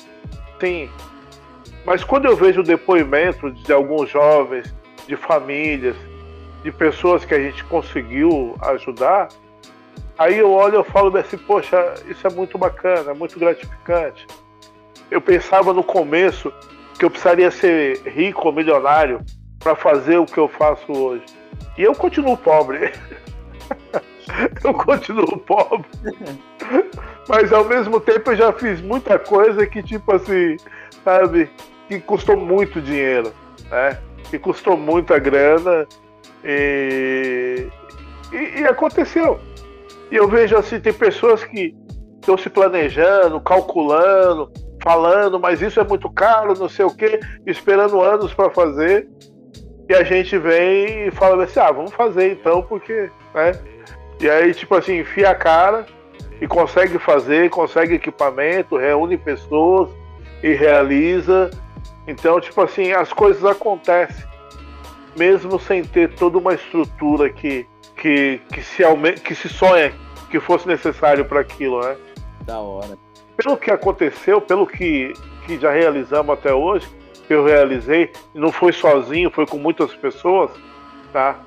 [0.61, 0.91] Sim.
[1.85, 4.75] Mas quando eu vejo o depoimento de alguns jovens,
[5.07, 5.97] de famílias,
[6.63, 9.29] de pessoas que a gente conseguiu ajudar,
[10.19, 14.27] aí eu olho e falo assim, poxa, isso é muito bacana, é muito gratificante.
[15.11, 16.53] Eu pensava no começo
[16.99, 19.21] que eu precisaria ser rico ou milionário
[19.59, 21.25] para fazer o que eu faço hoje.
[21.77, 22.93] E eu continuo pobre.
[24.63, 25.87] eu continuo pobre.
[27.29, 30.57] Mas ao mesmo tempo eu já fiz muita coisa que, tipo assim,
[31.03, 31.51] sabe,
[31.89, 33.33] que custou muito dinheiro,
[33.71, 33.99] né?
[34.31, 35.87] Que custou muita grana
[36.45, 37.69] e,
[38.33, 39.41] e, e aconteceu.
[40.11, 41.75] E eu vejo assim, tem pessoas que
[42.21, 44.51] estão se planejando, calculando,
[44.83, 49.09] falando, mas isso é muito caro, não sei o quê, esperando anos para fazer.
[49.89, 53.53] E a gente vem e fala assim, ah, vamos fazer então, porque, né?
[54.25, 55.85] E aí, tipo assim, enfia a cara
[56.41, 59.91] e consegue fazer, consegue equipamento, reúne pessoas
[60.43, 61.51] e realiza.
[62.09, 64.25] Então, tipo assim, as coisas acontecem,
[65.15, 67.67] mesmo sem ter toda uma estrutura que,
[67.99, 68.83] que, que, se,
[69.23, 69.93] que se sonha
[70.31, 71.95] que fosse necessário para aquilo, né?
[72.47, 72.97] Da hora.
[73.37, 75.13] Pelo que aconteceu, pelo que,
[75.45, 76.89] que já realizamos até hoje,
[77.27, 80.51] que eu realizei, não foi sozinho, foi com muitas pessoas,
[81.13, 81.39] tá?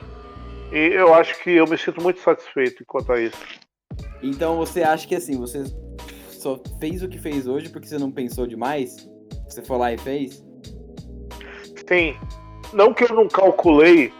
[0.72, 3.38] E eu acho que eu me sinto muito satisfeito quanto a isso.
[4.22, 5.64] Então você acha que assim, você
[6.32, 9.10] só fez o que fez hoje porque você não pensou demais?
[9.48, 10.44] Você foi lá e fez?
[11.88, 12.16] Sim.
[12.74, 14.12] Não que eu não calculei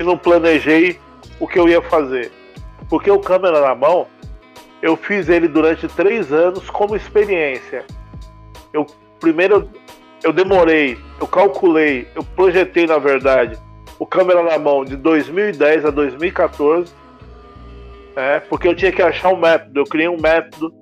[0.00, 0.98] e não planejei
[1.38, 2.32] o que eu ia fazer.
[2.88, 4.06] Porque o câmera na mão,
[4.82, 7.84] eu fiz ele durante três anos como experiência.
[8.72, 8.84] Eu
[9.20, 9.70] primeiro
[10.24, 13.58] eu demorei, eu calculei, eu projetei na verdade
[14.04, 16.92] o câmera na mão de 2010 a 2014,
[18.14, 19.80] é, porque eu tinha que achar um método.
[19.80, 20.74] Eu criei um método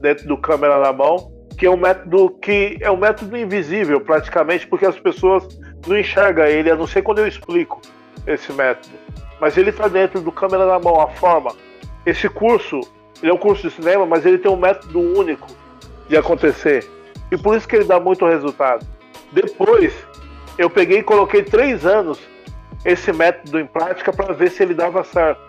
[0.00, 4.68] dentro do câmera na mão, que é um método que é um método invisível praticamente,
[4.68, 5.48] porque as pessoas
[5.84, 7.80] não enxergam ele, a não ser quando eu explico
[8.24, 8.94] esse método.
[9.40, 11.52] Mas ele está dentro do câmera na mão, a forma.
[12.06, 12.82] Esse curso,
[13.20, 15.48] ele é um curso de cinema, mas ele tem um método único
[16.08, 16.88] de acontecer.
[17.32, 18.86] E por isso que ele dá muito resultado.
[19.32, 19.92] Depois,
[20.56, 22.29] eu peguei e coloquei três anos
[22.84, 25.40] esse método em prática para ver se ele dava certo,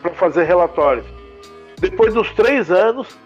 [0.00, 1.06] para fazer relatórios.
[1.78, 3.16] Depois dos três anos,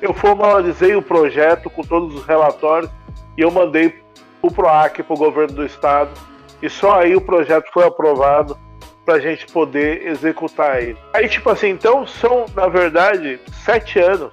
[0.00, 2.90] eu formalizei o projeto com todos os relatórios
[3.36, 4.02] e eu mandei
[4.40, 6.10] o PROAC, para o governo do estado,
[6.60, 8.58] e só aí o projeto foi aprovado
[9.04, 10.98] para a gente poder executar ele.
[11.12, 14.32] Aí, tipo assim, então são, na verdade, sete anos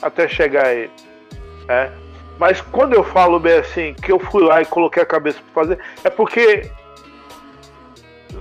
[0.00, 0.90] até chegar a ele.
[1.66, 1.92] Né?
[2.38, 5.62] Mas quando eu falo bem assim, que eu fui lá e coloquei a cabeça para
[5.62, 6.70] fazer, é porque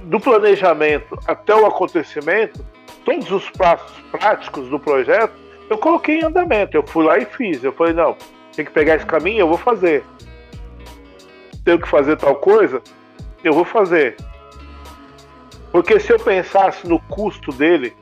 [0.09, 2.65] do planejamento até o acontecimento,
[3.05, 5.33] todos os passos práticos do projeto,
[5.69, 6.75] eu coloquei em andamento.
[6.75, 7.63] Eu fui lá e fiz.
[7.63, 8.17] Eu falei, não,
[8.55, 10.03] tem que pegar esse caminho, eu vou fazer.
[11.63, 12.81] Tenho que fazer tal coisa,
[13.43, 14.17] eu vou fazer.
[15.71, 17.95] Porque se eu pensasse no custo dele,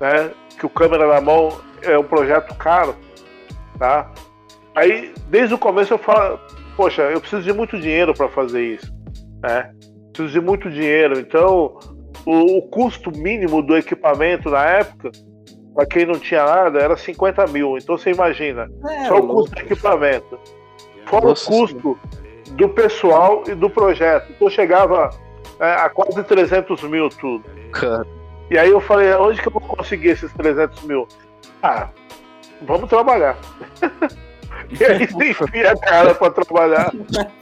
[0.00, 2.94] né, que o câmera na mão é um projeto caro,
[3.76, 4.08] tá?
[4.76, 6.38] Aí, desde o começo eu falo,
[6.76, 8.94] poxa, eu preciso de muito dinheiro para fazer isso,
[9.42, 9.74] né?
[10.12, 11.18] Preciso de muito dinheiro.
[11.18, 11.78] Então,
[12.26, 15.10] o, o custo mínimo do equipamento na época,
[15.74, 17.76] para quem não tinha nada, era 50 mil.
[17.78, 20.38] Então, você imagina, é, só o custo do equipamento.
[21.06, 21.98] Fora Nossa, o custo
[22.44, 22.54] sim.
[22.54, 24.30] do pessoal e do projeto.
[24.30, 25.10] Então, chegava
[25.58, 27.44] é, a quase 300 mil tudo.
[27.72, 28.06] Cara.
[28.50, 31.08] E aí eu falei, onde que eu vou conseguir esses 300 mil?
[31.62, 31.88] Ah,
[32.62, 33.36] vamos trabalhar.
[34.80, 36.92] E aí você enfia a cara pra trabalhar.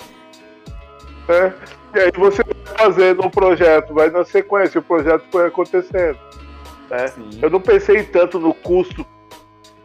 [1.28, 1.52] É.
[1.94, 6.18] E aí você vai fazendo um projeto, vai na sequência, o projeto foi acontecendo.
[6.88, 7.06] Né?
[7.42, 9.04] Eu não pensei tanto no custo.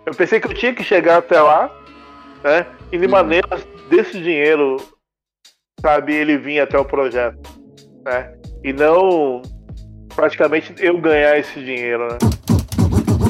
[0.06, 1.72] Eu pensei que eu tinha que chegar até lá,
[2.44, 2.68] né?
[2.92, 4.78] E de maneira desse dinheiro,
[5.82, 7.40] sabe, ele vinha até o projeto.
[8.04, 8.38] Né?
[8.64, 9.42] E não
[10.16, 12.18] praticamente eu ganhar esse dinheiro, né?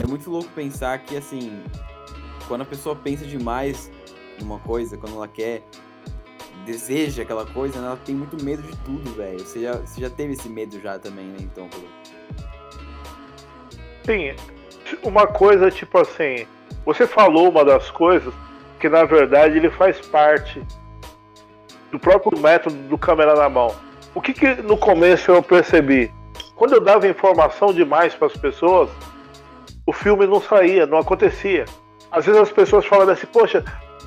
[0.03, 1.63] É muito louco pensar que assim,
[2.47, 3.89] quando a pessoa pensa demais
[4.39, 5.63] numa coisa, quando ela quer,
[6.65, 9.39] deseja aquela coisa, né, ela tem muito medo de tudo, velho.
[9.39, 11.37] Você já, você já teve esse medo já também, né?
[11.39, 11.69] Então,
[14.03, 14.35] Sim,
[15.01, 16.45] uma coisa tipo assim,
[16.85, 18.33] você falou uma das coisas
[18.79, 20.61] que na verdade ele faz parte
[21.91, 23.73] do próprio método do câmera na mão.
[24.13, 26.11] O que, que no começo eu percebi?
[26.55, 28.89] Quando eu dava informação demais para as pessoas,
[29.87, 31.65] o filme não saía, não acontecia
[32.15, 33.63] às vezes as pessoas falam assim, poxa,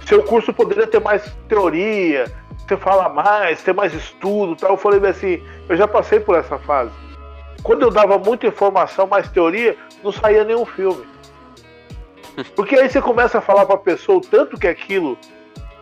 [0.07, 2.25] seu curso poderia ter mais teoria,
[2.69, 4.73] você fala mais, ter mais estudo tal.
[4.73, 6.93] Eu falei assim, eu já passei por essa fase.
[7.63, 11.05] Quando eu dava muita informação, mais teoria, não saía nenhum filme.
[12.55, 15.19] Porque aí você começa a falar para a pessoa o tanto que aquilo,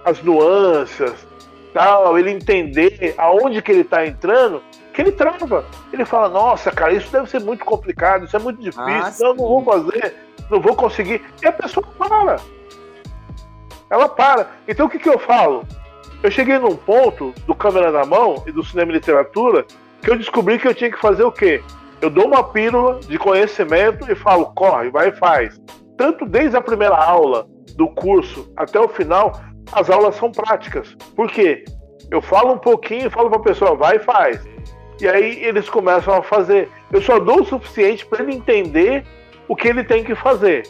[0.05, 1.27] as nuances,
[1.75, 4.63] tal, ele entender aonde que ele está entrando,
[4.95, 5.65] que ele trava.
[5.93, 9.35] Ele fala, nossa, cara, isso deve ser muito complicado, isso é muito difícil, ah, não,
[9.35, 10.15] não vou fazer,
[10.49, 11.23] não vou conseguir.
[11.43, 12.37] E a pessoa para.
[13.91, 14.51] Ela para.
[14.67, 15.65] Então o que, que eu falo?
[16.27, 19.65] Eu cheguei num ponto do câmera na mão e do cinema e literatura
[20.03, 21.63] que eu descobri que eu tinha que fazer o quê?
[22.01, 25.57] Eu dou uma pílula de conhecimento e falo, corre, vai e faz.
[25.97, 30.97] Tanto desde a primeira aula do curso até o final, as aulas são práticas.
[31.15, 31.65] Por quê?
[32.11, 34.45] Eu falo um pouquinho e falo para a pessoa, vai e faz.
[35.01, 36.69] E aí eles começam a fazer.
[36.93, 39.07] Eu só dou o suficiente para ele entender
[39.47, 40.65] o que ele tem que fazer.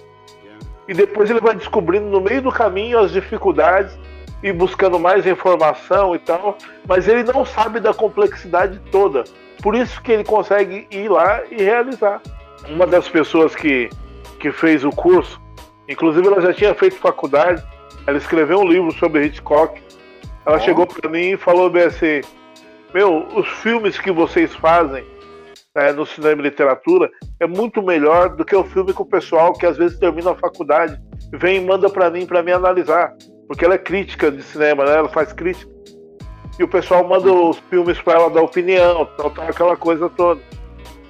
[0.87, 3.99] E depois ele vai descobrindo no meio do caminho as dificuldades
[4.47, 6.57] e buscando mais informação e tal,
[6.87, 9.25] mas ele não sabe da complexidade toda.
[9.61, 12.23] Por isso que ele consegue ir lá e realizar.
[12.69, 13.91] Uma das pessoas que,
[14.39, 15.41] que fez o curso,
[15.89, 17.61] inclusive ela já tinha feito faculdade,
[18.07, 19.83] ela escreveu um livro sobre Hitchcock.
[20.47, 20.61] Ela oh.
[20.61, 22.21] chegou para mim e falou bem assim:
[22.95, 25.05] Meu, os filmes que vocês fazem
[25.75, 29.53] é, no cinema e literatura é muito melhor do que o filme com o pessoal
[29.55, 30.97] que às vezes termina a faculdade
[31.33, 33.13] vem e manda para mim para me analisar
[33.47, 34.97] porque ela é crítica de cinema, né?
[34.97, 35.71] Ela faz crítica.
[36.59, 40.41] E o pessoal manda os filmes para ela dar opinião, tal, tal, aquela coisa toda.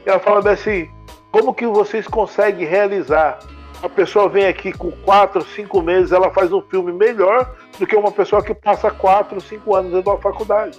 [0.04, 0.88] E ela fala assim:
[1.30, 3.38] como que vocês conseguem realizar?
[3.82, 7.94] A pessoa vem aqui com quatro, cinco meses, ela faz um filme melhor do que
[7.94, 10.78] uma pessoa que passa quatro, cinco anos dentro da faculdade.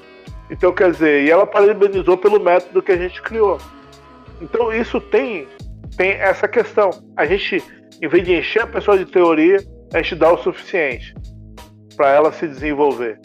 [0.49, 3.59] Então, quer dizer, e ela parabenizou pelo método que a gente criou.
[4.41, 5.47] Então, isso tem,
[5.95, 6.89] tem essa questão.
[7.15, 7.63] A gente,
[8.01, 9.57] em vez de encher a pessoa de teoria,
[9.93, 11.13] a gente dá o suficiente
[11.97, 13.19] para ela se desenvolver.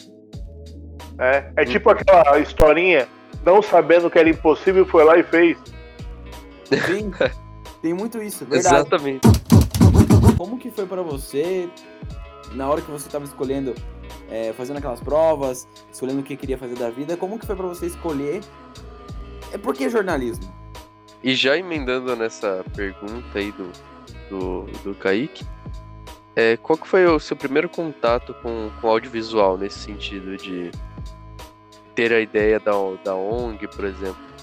[1.19, 3.07] É, é tipo aquela historinha,
[3.45, 5.57] não sabendo que era impossível, foi lá e fez.
[6.65, 7.11] Sim,
[7.81, 8.75] tem muito isso, verdade.
[8.75, 9.27] Exatamente.
[10.35, 11.69] Como que foi para você,
[12.53, 13.75] na hora que você estava escolhendo,
[14.29, 17.67] é, fazendo aquelas provas, escolhendo o que queria fazer da vida, como que foi para
[17.67, 18.41] você escolher?
[19.53, 20.51] É por que jornalismo?
[21.23, 23.71] E já emendando nessa pergunta aí do,
[24.29, 25.45] do, do Kaique,
[26.35, 30.71] é, qual que foi o seu primeiro contato com, com audiovisual nesse sentido de
[31.93, 32.71] ter a ideia da,
[33.03, 34.33] da ONG, por exemplo?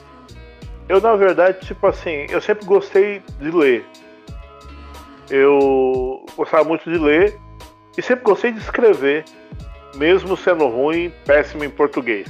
[0.88, 3.84] Eu, na verdade, tipo assim, eu sempre gostei de ler.
[5.28, 7.38] Eu gostava muito de ler
[7.96, 9.24] e sempre gostei de escrever,
[9.94, 12.28] mesmo sendo ruim, péssimo em português.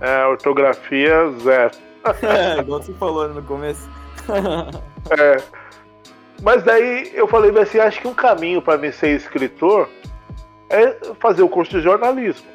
[0.00, 1.70] É, ortografia zero.
[2.22, 3.88] é, igual você falou no começo.
[5.18, 5.63] é.
[6.44, 9.88] Mas daí eu falei assim, acho que um caminho para mim ser escritor
[10.68, 12.46] é fazer o curso de jornalismo.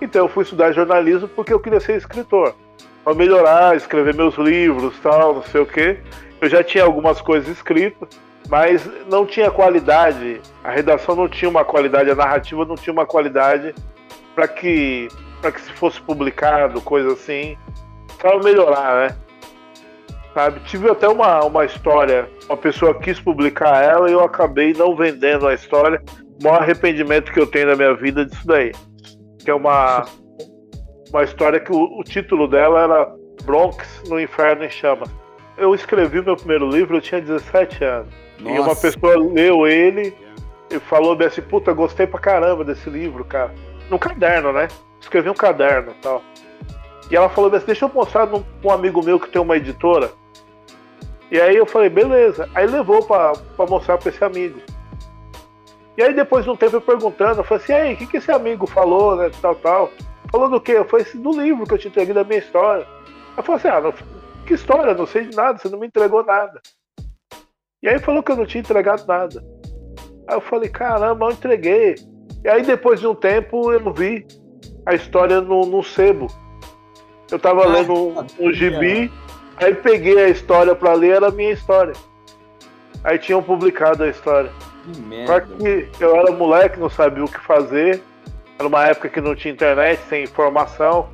[0.00, 2.54] Então eu fui estudar jornalismo porque eu queria ser escritor.
[3.02, 5.98] Para melhorar, escrever meus livros, tal, não sei o quê.
[6.40, 8.08] Eu já tinha algumas coisas escritas,
[8.48, 10.40] mas não tinha qualidade.
[10.62, 13.74] A redação não tinha uma qualidade, a narrativa não tinha uma qualidade
[14.32, 15.08] para que
[15.40, 17.58] para que se fosse publicado, coisa assim.
[18.16, 19.16] Para melhorar, né?
[20.34, 20.60] Sabe?
[20.66, 25.46] Tive até uma, uma história, uma pessoa quis publicar ela e eu acabei não vendendo
[25.46, 26.02] a história.
[26.40, 28.72] O maior arrependimento que eu tenho na minha vida disso daí.
[29.42, 30.04] Que é uma,
[31.10, 35.08] uma história que o, o título dela era Bronx no Inferno em Chamas.
[35.56, 38.12] Eu escrevi meu primeiro livro, eu tinha 17 anos.
[38.40, 38.56] Nossa.
[38.56, 40.12] E uma pessoa leu ele
[40.68, 43.54] e falou assim, puta, gostei pra caramba desse livro, cara.
[43.88, 44.66] Num caderno, né?
[45.00, 46.22] Escrevi um caderno e tal.
[47.10, 50.10] E ela falou assim, deixa eu mostrar pra um amigo meu que tem uma editora.
[51.34, 52.48] E aí eu falei, beleza.
[52.54, 53.32] Aí levou pra
[53.68, 54.60] mostrar pra esse amigo.
[55.98, 58.18] E aí depois de um tempo eu perguntando, eu falei assim, aí, o que, que
[58.18, 59.28] esse amigo falou, né?
[59.42, 59.90] Tal, tal.
[60.30, 60.74] Falou do quê?
[60.74, 62.86] Eu falei assim, do livro que eu te entreguei da minha história.
[63.36, 63.92] Eu falei assim, ah, não,
[64.46, 64.94] que história?
[64.94, 66.60] Não sei de nada, você não me entregou nada.
[67.82, 69.44] E aí falou que eu não tinha entregado nada.
[70.28, 71.96] Aí eu falei, caramba, eu entreguei.
[72.44, 74.24] E aí depois de um tempo eu vi
[74.86, 76.28] a história no, no sebo.
[77.28, 79.10] Eu tava ah, lendo um, um gibi
[79.56, 81.94] Aí peguei a história pra ler, era a minha história.
[83.02, 84.50] Aí tinham publicado a história.
[84.84, 85.32] Que merda.
[85.32, 88.02] Só que eu era moleque, não sabia o que fazer.
[88.58, 91.08] Era uma época que não tinha internet, sem informação.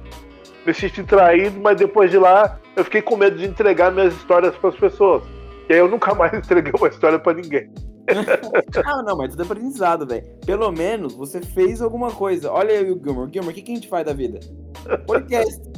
[0.67, 4.55] Me senti traído, mas depois de lá eu fiquei com medo de entregar minhas histórias
[4.57, 5.23] para as pessoas.
[5.69, 7.71] E aí eu nunca mais entreguei uma história para ninguém.
[8.85, 10.25] ah, não, mas tudo é aprendizado, velho.
[10.45, 12.51] Pelo menos você fez alguma coisa.
[12.51, 13.31] Olha aí o Gilmore.
[13.33, 14.41] Gilmore, o que, que a gente faz da vida?
[15.07, 15.70] Podcast.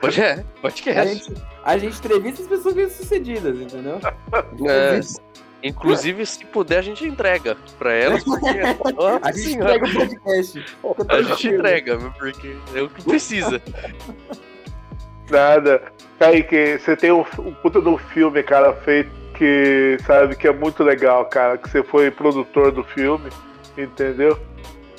[0.00, 1.00] Pode é, podcast.
[1.00, 1.34] A gente,
[1.64, 3.98] a gente entrevista as pessoas bem sucedidas, entendeu?
[4.68, 5.00] É.
[5.62, 8.46] Inclusive, se puder, a gente entrega pra elas, porque.
[9.22, 10.66] a gente entrega o podcast.
[11.08, 13.60] A gente entrega, porque é o que precisa.
[15.28, 15.82] Nada.
[16.18, 20.52] Kaique, você tem um, um puta de um filme, cara, feito que, sabe, que é
[20.52, 23.30] muito legal, cara, que você foi produtor do filme,
[23.76, 24.38] entendeu?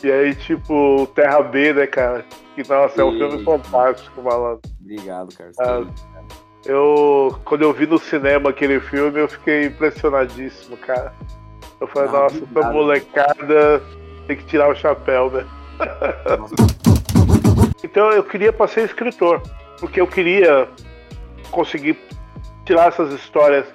[0.02, 2.26] E aí, tipo, Terra B, né, cara?
[2.62, 4.60] Que, nossa, é um filme fantástico, malandro.
[4.82, 5.52] Obrigado, cara.
[5.62, 5.82] Ah,
[6.66, 11.14] eu, quando eu vi no cinema aquele filme, eu fiquei impressionadíssimo, cara.
[11.80, 13.82] Eu falei, ah, nossa, essa molecada
[14.28, 15.46] tem que tirar o chapéu, né?
[17.82, 19.42] então eu queria para ser escritor,
[19.80, 20.68] porque eu queria
[21.52, 21.98] conseguir
[22.66, 23.66] tirar essas histórias,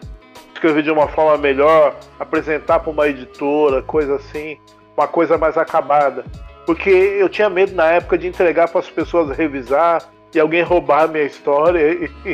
[0.52, 4.58] escrever de uma forma melhor, apresentar para uma editora, coisa assim,
[4.94, 6.26] uma coisa mais acabada.
[6.66, 10.02] Porque eu tinha medo na época de entregar para as pessoas revisar
[10.34, 12.10] e alguém roubar a minha história e,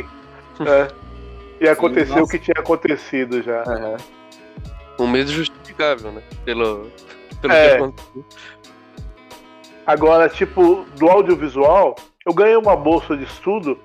[0.65, 0.87] é,
[1.59, 3.63] e aconteceu o que tinha acontecido já.
[3.67, 3.97] Uhum.
[5.05, 6.21] Um medo justificável, né?
[6.45, 6.89] Pelo,
[7.41, 7.69] pelo é.
[7.69, 8.25] que aconteceu.
[9.85, 13.77] Agora, tipo, do audiovisual, eu ganhei uma bolsa de estudo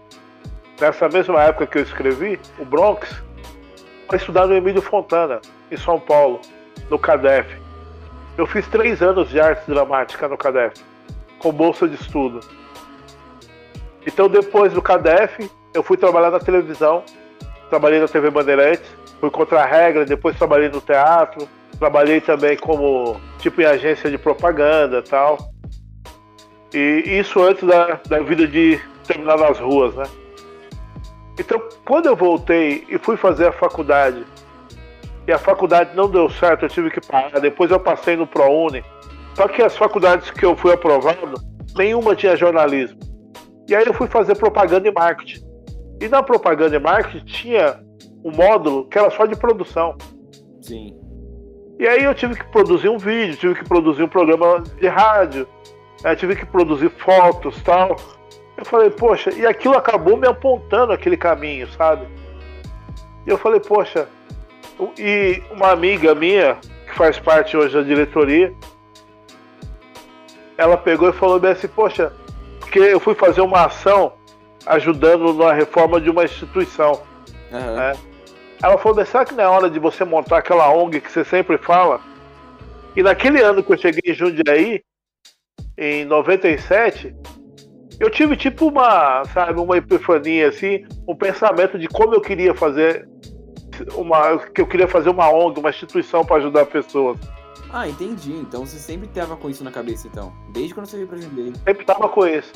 [0.80, 3.22] nessa mesma época que eu escrevi, o Bronx,
[4.06, 5.40] para estudar no Emílio Fontana,
[5.70, 6.40] em São Paulo,
[6.90, 7.65] no CADEF.
[8.36, 10.82] Eu fiz três anos de arte dramática no CADEF,
[11.38, 12.40] com bolsa de estudo.
[14.06, 17.02] Então, depois do CADEF, eu fui trabalhar na televisão,
[17.70, 18.86] trabalhei na TV Bandeirantes,
[19.20, 24.18] fui contra a regra, depois trabalhei no teatro, trabalhei também como tipo em agência de
[24.18, 25.38] propaganda tal.
[26.74, 30.04] E isso antes da, da vida de terminar nas ruas, né?
[31.38, 34.24] Então, quando eu voltei e fui fazer a faculdade,
[35.26, 37.40] e a faculdade não deu certo, eu tive que parar.
[37.40, 38.84] Depois eu passei no ProUni.
[39.34, 41.34] Só que as faculdades que eu fui aprovado,
[41.76, 42.98] nenhuma tinha jornalismo.
[43.68, 45.44] E aí eu fui fazer propaganda e marketing.
[46.00, 47.80] E na propaganda e marketing tinha
[48.24, 49.96] um módulo que era só de produção.
[50.62, 50.96] Sim.
[51.78, 55.46] E aí eu tive que produzir um vídeo, tive que produzir um programa de rádio,
[56.02, 57.96] né, tive que produzir fotos tal.
[58.56, 62.06] Eu falei, poxa, e aquilo acabou me apontando aquele caminho, sabe?
[63.26, 64.08] E eu falei, poxa,
[64.98, 66.56] e uma amiga minha,
[66.86, 68.52] que faz parte hoje da diretoria,
[70.56, 72.12] ela pegou e falou bem assim, poxa,
[72.60, 74.12] porque eu fui fazer uma ação
[74.66, 77.02] ajudando na reforma de uma instituição.
[77.52, 77.76] Uhum.
[77.76, 77.92] Né?
[78.62, 81.58] Ela falou, será que não é hora de você montar aquela ONG que você sempre
[81.58, 82.00] fala?
[82.94, 84.82] E naquele ano que eu cheguei em Jundiaí,
[85.76, 87.14] em 97,
[88.00, 93.06] eu tive tipo uma, sabe, uma epifania assim, um pensamento de como eu queria fazer
[93.94, 97.18] uma, que eu queria fazer uma ONG, uma instituição para ajudar pessoas.
[97.72, 98.32] Ah, entendi.
[98.32, 101.52] Então você sempre tava com isso na cabeça, então, desde quando você veio para Jundiaí.
[101.64, 102.52] Sempre tava com isso.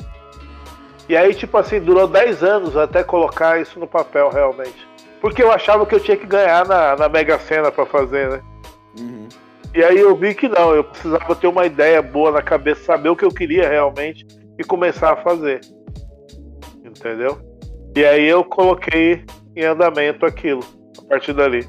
[1.09, 4.87] E aí, tipo assim, durou 10 anos até colocar isso no papel realmente.
[5.19, 8.41] Porque eu achava que eu tinha que ganhar na, na Mega Sena para fazer, né?
[8.97, 9.27] Uhum.
[9.73, 13.09] E aí eu vi que não, eu precisava ter uma ideia boa na cabeça, saber
[13.09, 14.25] o que eu queria realmente
[14.57, 15.61] e começar a fazer.
[16.83, 17.39] Entendeu?
[17.95, 19.23] E aí eu coloquei
[19.55, 20.63] em andamento aquilo,
[20.97, 21.67] a partir dali.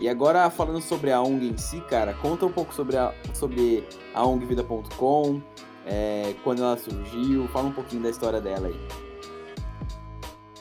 [0.00, 3.86] E agora falando sobre a ONG em si, cara, conta um pouco sobre a, sobre
[4.14, 5.42] a ONGvida.com,
[5.86, 8.80] é, quando ela surgiu, fala um pouquinho da história dela aí.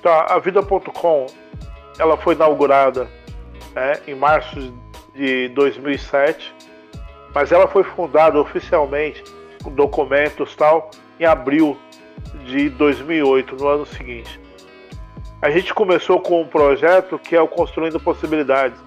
[0.01, 1.25] Tá, a Vida.com,
[1.97, 3.09] ela foi inaugurada
[3.73, 4.73] né, em março
[5.13, 6.53] de 2007,
[7.33, 9.23] mas ela foi fundada oficialmente
[9.63, 11.77] com documentos tal, em abril
[12.45, 14.39] de 2008, no ano seguinte.
[15.41, 18.77] A gente começou com um projeto que é o Construindo Possibilidades,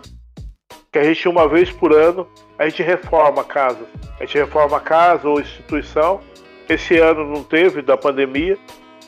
[0.93, 2.29] que a gente uma vez por ano
[2.59, 3.87] a gente reforma a casa.
[4.21, 6.21] A gente reforma a casa ou instituição.
[6.69, 8.59] Esse ano não teve da pandemia,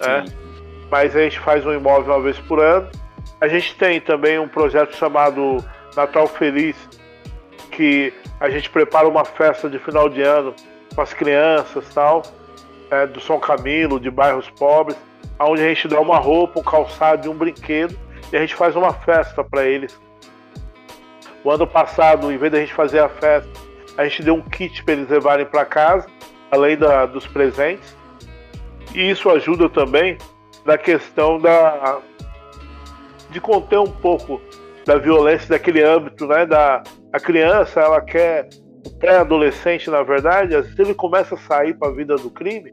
[0.00, 0.24] né?
[0.90, 2.88] mas a gente faz um imóvel uma vez por ano.
[3.38, 5.62] A gente tem também um projeto chamado
[5.94, 6.76] Natal Feliz,
[7.70, 10.54] que a gente prepara uma festa de final de ano
[10.94, 12.22] com as crianças tal,
[12.90, 14.96] é, do São Camilo, de bairros pobres,
[15.40, 17.98] onde a gente dá uma roupa, um calçado e um brinquedo
[18.32, 19.98] e a gente faz uma festa para eles.
[21.42, 23.50] O ano passado, em vez de a gente fazer a festa,
[23.96, 26.08] a gente deu um kit para eles levarem para casa,
[26.50, 27.96] além da, dos presentes.
[28.94, 30.16] E isso ajuda também
[30.64, 31.98] na questão da
[33.30, 34.40] de conter um pouco
[34.86, 36.46] da violência daquele âmbito, né?
[36.46, 36.82] Da
[37.12, 38.48] a criança, ela quer
[38.84, 42.72] o pré-adolescente, na verdade, às vezes ele começa a sair para a vida do crime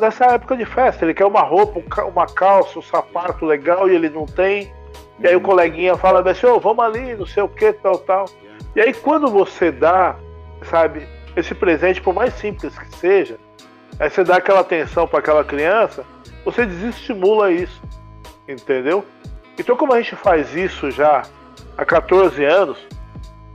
[0.00, 1.04] nessa época de festa.
[1.04, 4.72] Ele quer uma roupa, uma calça, um sapato legal e ele não tem.
[5.18, 8.26] E aí o coleguinha fala assim, oh, vamos ali, não sei o que, tal, tal.
[8.74, 10.16] E aí quando você dá,
[10.62, 13.38] sabe, esse presente, por mais simples que seja,
[13.98, 16.04] aí você dá aquela atenção para aquela criança,
[16.44, 17.80] você desestimula isso,
[18.46, 19.04] entendeu?
[19.58, 21.22] Então como a gente faz isso já
[21.76, 22.78] há 14 anos.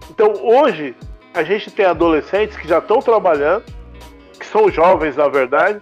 [0.09, 0.95] Então hoje
[1.33, 3.63] a gente tem adolescentes que já estão trabalhando,
[4.39, 5.81] que são jovens na verdade,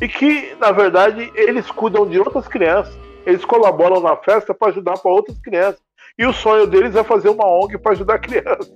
[0.00, 2.96] e que na verdade eles cuidam de outras crianças.
[3.26, 5.80] Eles colaboram na festa para ajudar para outras crianças.
[6.18, 8.72] E o sonho deles é fazer uma ONG para ajudar crianças.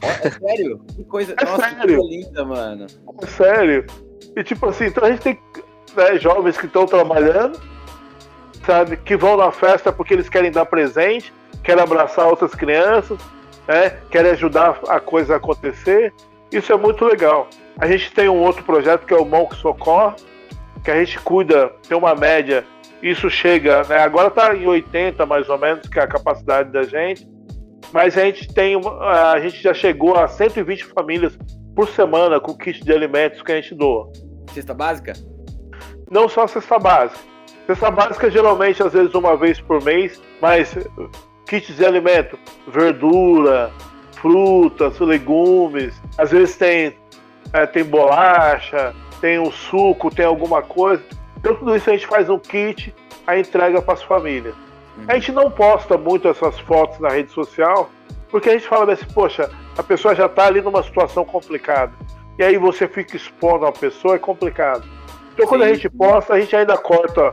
[0.00, 0.80] É, é sério?
[0.96, 2.00] Que coisa, é Nossa, sério.
[2.00, 2.86] Que linda, mano.
[3.22, 3.86] É sério.
[4.36, 5.38] E tipo assim, então a gente tem
[5.96, 7.60] né, jovens que estão trabalhando,
[8.66, 13.18] sabe, que vão na festa porque eles querem dar presente, querem abraçar outras crianças,
[13.68, 16.12] né, querem ajudar a coisa a acontecer.
[16.50, 17.48] Isso é muito legal.
[17.78, 20.16] A gente tem um outro projeto que é o Monk Socorre,
[20.84, 22.64] que a gente cuida, tem uma média,
[23.02, 26.82] isso chega, né, agora está em 80 mais ou menos, que é a capacidade da
[26.82, 27.26] gente,
[27.92, 31.38] mas a gente tem, a gente já chegou a 120 famílias
[31.74, 34.10] por semana com kit de alimentos que a gente doa.
[34.52, 35.12] Cesta básica?
[36.10, 37.20] Não só cesta básica.
[37.66, 40.76] Cesta básica geralmente às vezes uma vez por mês, mas
[41.46, 43.70] kits de alimento, verdura,
[44.12, 46.94] frutas, legumes, às vezes tem,
[47.52, 51.02] é, tem bolacha, tem um suco, tem alguma coisa.
[51.38, 52.94] Então tudo isso a gente faz um kit,
[53.26, 54.54] a entrega para as famílias.
[54.96, 55.04] Uhum.
[55.08, 57.90] A gente não posta muito essas fotos na rede social,
[58.30, 61.92] porque a gente fala assim, poxa, a pessoa já está ali numa situação complicada.
[62.38, 64.84] E aí você fica expondo a pessoa, é complicado.
[65.34, 65.70] Então quando Sim.
[65.70, 67.32] a gente posta, a gente ainda corta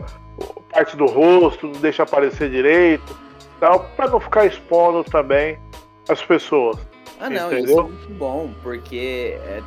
[0.72, 3.18] parte do rosto, não deixa aparecer direito,
[3.60, 5.60] tal, para não ficar expondo também
[6.08, 6.78] as pessoas.
[7.20, 7.66] Ah não, entendeu?
[7.66, 9.62] isso é muito bom, porque é,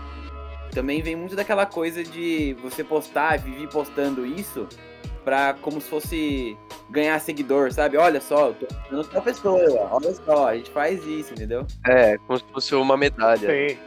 [0.72, 4.66] também vem muito daquela coisa de você postar, viver postando isso,
[5.24, 6.56] pra como se fosse
[6.90, 7.96] ganhar seguidor, sabe?
[7.96, 11.66] Olha só, eu tô dando tal pessoa, olha só, a gente faz isso, entendeu?
[11.86, 13.48] É, como se fosse uma medalha.
[13.48, 13.78] Sim.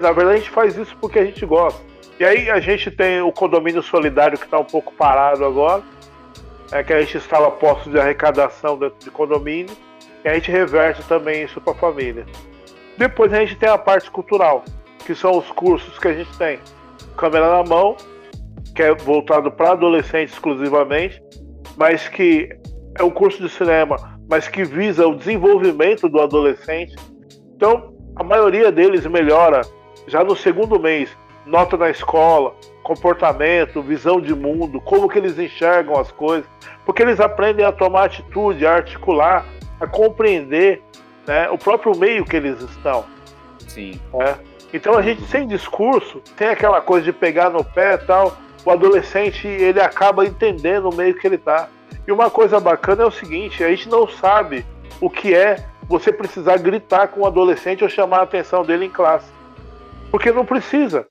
[0.00, 1.80] Na verdade, a gente faz isso porque a gente gosta.
[2.18, 5.82] E aí a gente tem o condomínio solidário que está um pouco parado agora,
[6.72, 9.74] é que a gente instala postos de arrecadação dentro de condomínio
[10.24, 12.26] e a gente reverte também isso para a família.
[12.96, 14.64] Depois a gente tem a parte cultural,
[15.04, 16.58] que são os cursos que a gente tem.
[17.16, 17.96] Câmera na mão,
[18.74, 21.22] que é voltado para adolescentes exclusivamente,
[21.76, 22.48] mas que
[22.98, 23.96] é um curso de cinema,
[24.28, 26.94] mas que visa o desenvolvimento do adolescente.
[27.56, 29.62] Então, a maioria deles melhora
[30.06, 35.98] já no segundo mês, nota na escola, comportamento, visão de mundo, como que eles enxergam
[35.98, 36.48] as coisas,
[36.84, 39.46] porque eles aprendem a tomar atitude, a articular,
[39.80, 40.82] a compreender
[41.26, 43.04] né, o próprio meio que eles estão.
[43.68, 44.00] Sim.
[44.12, 44.36] Né?
[44.72, 48.70] Então a gente sem discurso tem aquela coisa de pegar no pé e tal o
[48.70, 51.68] adolescente ele acaba entendendo o meio que ele está.
[52.06, 54.64] E uma coisa bacana é o seguinte: a gente não sabe
[55.00, 58.90] o que é você precisar gritar com o adolescente ou chamar a atenção dele em
[58.90, 59.30] classe.
[60.10, 61.06] Porque não precisa,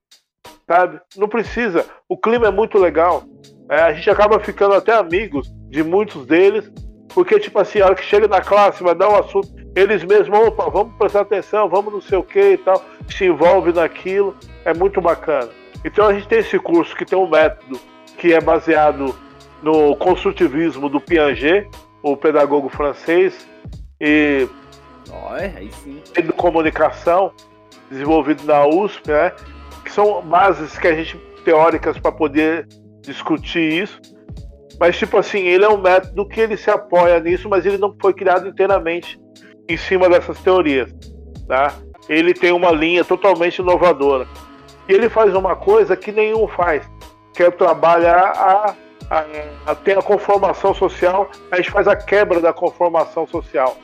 [0.67, 0.99] sabe?
[1.17, 1.85] Não precisa.
[2.07, 3.23] O clima é muito legal.
[3.69, 6.71] É, a gente acaba ficando até amigos de muitos deles,
[7.13, 10.37] porque, tipo assim, a hora que chega na classe, vai dar um assunto, eles mesmos,
[10.39, 14.35] opa, vamos prestar atenção, vamos não sei o que e tal, se envolve naquilo,
[14.65, 15.49] é muito bacana.
[15.83, 17.79] Então a gente tem esse curso que tem um método
[18.17, 19.15] que é baseado
[19.61, 21.69] no construtivismo do Piaget,
[22.01, 23.47] o pedagogo francês,
[23.99, 24.47] e
[25.83, 26.01] sim.
[26.15, 27.31] de comunicação,
[27.89, 29.31] desenvolvido na USP, né?
[29.83, 32.67] Que são bases que a gente teóricas para poder
[33.01, 33.99] discutir isso.
[34.79, 37.95] Mas tipo assim, ele é um método que ele se apoia nisso, mas ele não
[37.99, 39.19] foi criado inteiramente
[39.67, 40.93] em cima dessas teorias,
[41.47, 41.73] tá?
[42.07, 44.27] Ele tem uma linha totalmente inovadora.
[44.87, 46.89] E ele faz uma coisa que nenhum faz,
[47.33, 48.75] que é trabalhar a,
[49.09, 49.25] a,
[49.67, 53.77] a ter a conformação social, a gente faz a quebra da conformação social,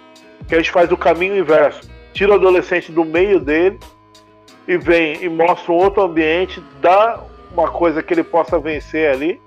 [0.47, 1.81] que a gente faz o caminho inverso.
[2.13, 3.77] Tira o adolescente do meio dele
[4.67, 7.19] e vem e mostra um outro ambiente, dá
[7.51, 9.39] uma coisa que ele possa vencer ali,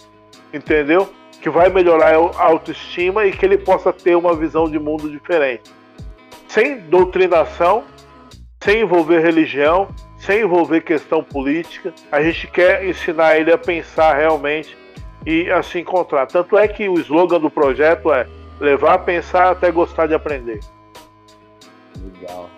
[0.53, 1.09] entendeu?
[1.41, 5.71] Que vai melhorar a autoestima e que ele possa ter uma visão de mundo diferente.
[6.49, 7.85] Sem doutrinação,
[8.63, 11.95] sem envolver religião, sem envolver questão política.
[12.11, 14.77] A gente quer ensinar ele a pensar realmente
[15.25, 16.27] e a se encontrar.
[16.27, 18.27] Tanto é que o slogan do projeto é
[18.61, 20.61] levar a pensar até gostar de aprender.
[22.03, 22.51] Legal.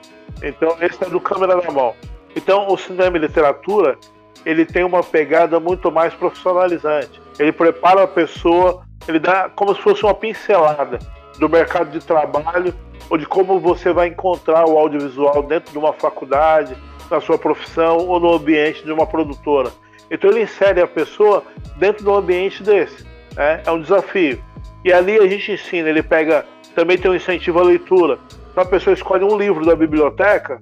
[0.42, 1.94] Então, esse é do câmera na mão.
[2.34, 3.98] Então, o cinema e literatura,
[4.46, 7.19] ele tem uma pegada muito mais profissionalizante.
[7.40, 10.98] Ele prepara a pessoa, ele dá como se fosse uma pincelada
[11.38, 12.74] do mercado de trabalho
[13.08, 16.76] ou de como você vai encontrar o audiovisual dentro de uma faculdade,
[17.10, 19.70] na sua profissão ou no ambiente de uma produtora.
[20.10, 21.42] Então ele insere a pessoa
[21.76, 23.06] dentro do ambiente desse.
[23.34, 23.62] Né?
[23.64, 24.38] É um desafio.
[24.84, 28.18] E ali a gente ensina, ele pega, também tem um incentivo à leitura.
[28.52, 30.60] Então a pessoa escolhe um livro da biblioteca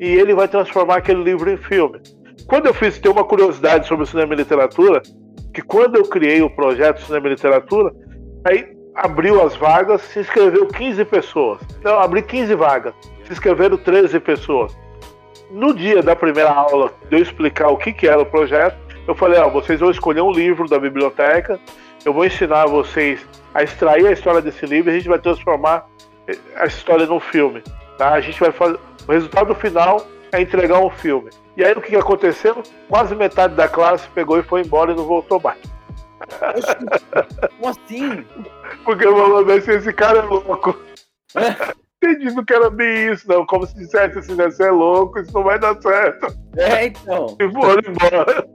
[0.00, 2.00] e ele vai transformar aquele livro em filme.
[2.46, 5.02] Quando eu fiz, tem uma curiosidade sobre cinema e literatura,
[5.52, 7.92] que quando eu criei o projeto Cinema e Literatura,
[8.44, 11.60] aí abriu as vagas, se inscreveu 15 pessoas.
[11.78, 12.94] Então, abri 15 vagas,
[13.24, 14.76] se inscreveram 13 pessoas.
[15.50, 18.76] No dia da primeira aula, de eu explicar o que, que era o projeto,
[19.06, 21.60] eu falei: ó, vocês vão escolher um livro da biblioteca,
[22.04, 23.24] eu vou ensinar vocês
[23.54, 25.86] a extrair a história desse livro e a gente vai transformar
[26.26, 27.62] essa história num filme.
[27.96, 28.12] Tá?
[28.12, 28.78] A gente vai fazer.
[29.06, 31.30] O resultado final é entregar um filme.
[31.56, 32.62] E aí o que, aconteceu?
[32.88, 35.58] Quase metade da classe pegou e foi embora e não voltou mais.
[37.58, 38.24] Como assim?
[38.84, 40.78] Porque eu falei assim, esse cara é louco.
[42.02, 43.46] Entendi, não quero bem isso, não.
[43.46, 44.50] Como se dissesse assim, né?
[44.50, 46.26] Você é louco, isso não vai dar certo.
[46.56, 47.36] É, então.
[47.40, 48.46] E foram embora.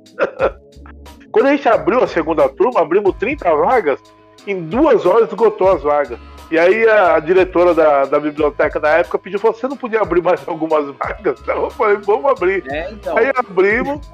[1.32, 3.99] Quando a gente abriu a segunda turma, abrimos 30 vagas,
[4.45, 6.20] em duas horas esgotou as vagas.
[6.52, 10.22] E aí a, diretora da, da biblioteca da época pediu, falou, você não podia abrir
[10.22, 11.39] mais algumas vagas?
[11.39, 12.62] Então eu falei, vamos abrir.
[12.70, 13.18] É, então.
[13.18, 14.06] Aí abrimos,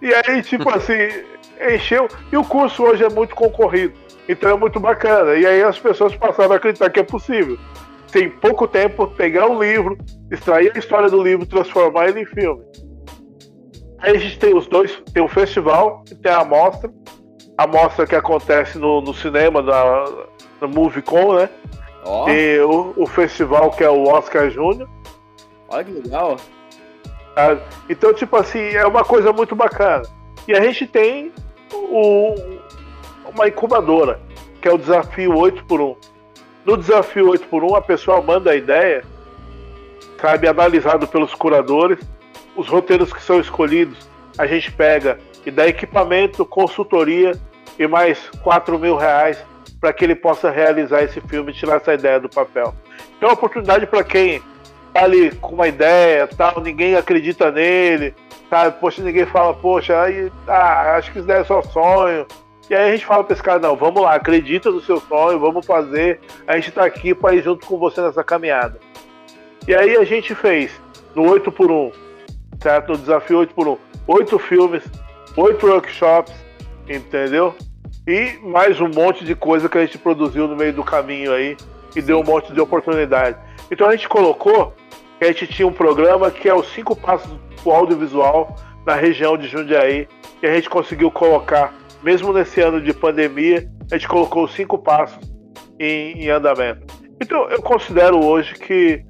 [0.00, 0.94] e aí, tipo assim,
[1.70, 2.08] encheu.
[2.32, 3.92] E o curso hoje é muito concorrido.
[4.26, 5.34] Então é muito bacana.
[5.34, 7.58] E aí as pessoas passaram a acreditar que é possível.
[8.10, 9.98] Tem pouco tempo, pegar um livro,
[10.30, 12.62] extrair a história do livro, transformar ele em filme.
[13.98, 16.90] Aí a gente tem os dois, tem o festival e tem a amostra.
[17.58, 20.04] A amostra que acontece no, no cinema, da,
[20.60, 21.50] na MovieCon, né?
[22.04, 22.28] Oh.
[22.28, 24.88] E o, o, festival que é o Oscar Júnior.
[25.68, 26.36] Olha que legal.
[27.36, 27.56] Ah,
[27.88, 30.02] então, tipo assim, é uma coisa muito bacana.
[30.46, 31.32] E a gente tem
[31.72, 32.34] o,
[33.32, 34.20] uma incubadora,
[34.60, 35.96] que é o desafio 8 por 1
[36.64, 39.04] No desafio 8 por 1 a pessoa manda a ideia,
[40.20, 42.00] sabe, analisado pelos curadores.
[42.56, 47.32] Os roteiros que são escolhidos, a gente pega e dá equipamento, consultoria
[47.78, 49.42] e mais 4 mil reais
[49.82, 52.72] para que ele possa realizar esse filme e tirar essa ideia do papel.
[53.18, 54.40] Então é uma oportunidade para quem
[54.94, 58.14] tá ali com uma ideia, tal, ninguém acredita nele,
[58.48, 58.78] sabe?
[58.78, 62.26] Poxa, ninguém fala, poxa, aí, ah, acho que isso daí é só sonho.
[62.70, 65.38] E aí a gente fala para esse cara, não, vamos lá, acredita no seu sonho,
[65.38, 68.78] vamos fazer, a gente está aqui para ir junto com você nessa caminhada.
[69.66, 70.70] E aí a gente fez
[71.14, 71.92] no 8 por 1
[72.62, 72.92] certo?
[72.92, 74.82] No desafio 8 por 1 oito filmes,
[75.36, 76.32] oito workshops,
[76.88, 77.54] entendeu?
[78.06, 81.56] E mais um monte de coisa que a gente produziu no meio do caminho aí
[81.94, 83.38] e deu um monte de oportunidade.
[83.70, 84.74] Então a gente colocou
[85.18, 87.30] que a gente tinha um programa que é os cinco passos
[87.62, 90.08] do audiovisual na região de Jundiaí
[90.42, 91.72] e a gente conseguiu colocar,
[92.02, 95.22] mesmo nesse ano de pandemia, a gente colocou os cinco passos
[95.78, 96.84] em, em andamento.
[97.20, 99.04] Então eu considero hoje que,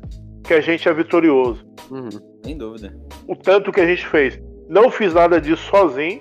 [0.45, 1.65] que a gente é vitorioso.
[1.91, 2.11] Uhum,
[2.45, 2.95] sem dúvida.
[3.27, 4.39] O tanto que a gente fez.
[4.69, 6.21] Não fiz nada disso sozinho,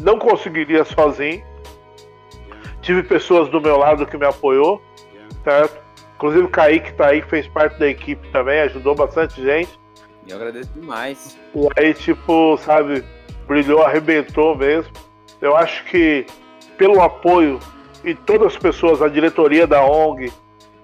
[0.00, 1.42] não conseguiria sozinho
[2.84, 4.80] Tive pessoas do meu lado que me apoiou,
[5.42, 5.82] certo?
[6.16, 9.80] Inclusive o Kaique tá aí, que fez parte da equipe também, ajudou bastante gente.
[10.26, 11.38] E eu agradeço demais.
[11.54, 13.02] E aí, tipo, sabe,
[13.46, 14.92] brilhou, arrebentou mesmo.
[15.40, 16.26] Eu acho que
[16.76, 17.58] pelo apoio
[18.04, 20.30] e todas as pessoas, a diretoria da ONG,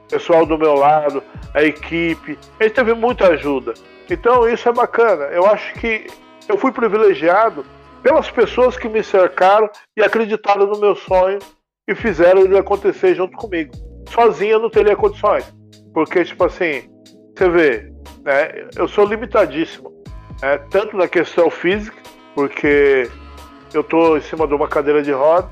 [0.09, 1.23] pessoal do meu lado,
[1.53, 3.75] a equipe, a gente teve muita ajuda.
[4.09, 5.25] Então isso é bacana.
[5.25, 6.07] Eu acho que
[6.49, 7.63] eu fui privilegiado
[8.03, 11.39] pelas pessoas que me cercaram e acreditaram no meu sonho
[11.91, 13.72] e fizeram ele acontecer junto comigo.
[14.09, 15.45] Sozinho eu não teria condições.
[15.93, 16.88] Porque, tipo assim,
[17.36, 19.93] você vê, né, eu sou limitadíssimo.
[20.41, 21.97] Né, tanto na questão física,
[22.34, 23.11] porque
[23.74, 25.51] eu tô em cima de uma cadeira de roda,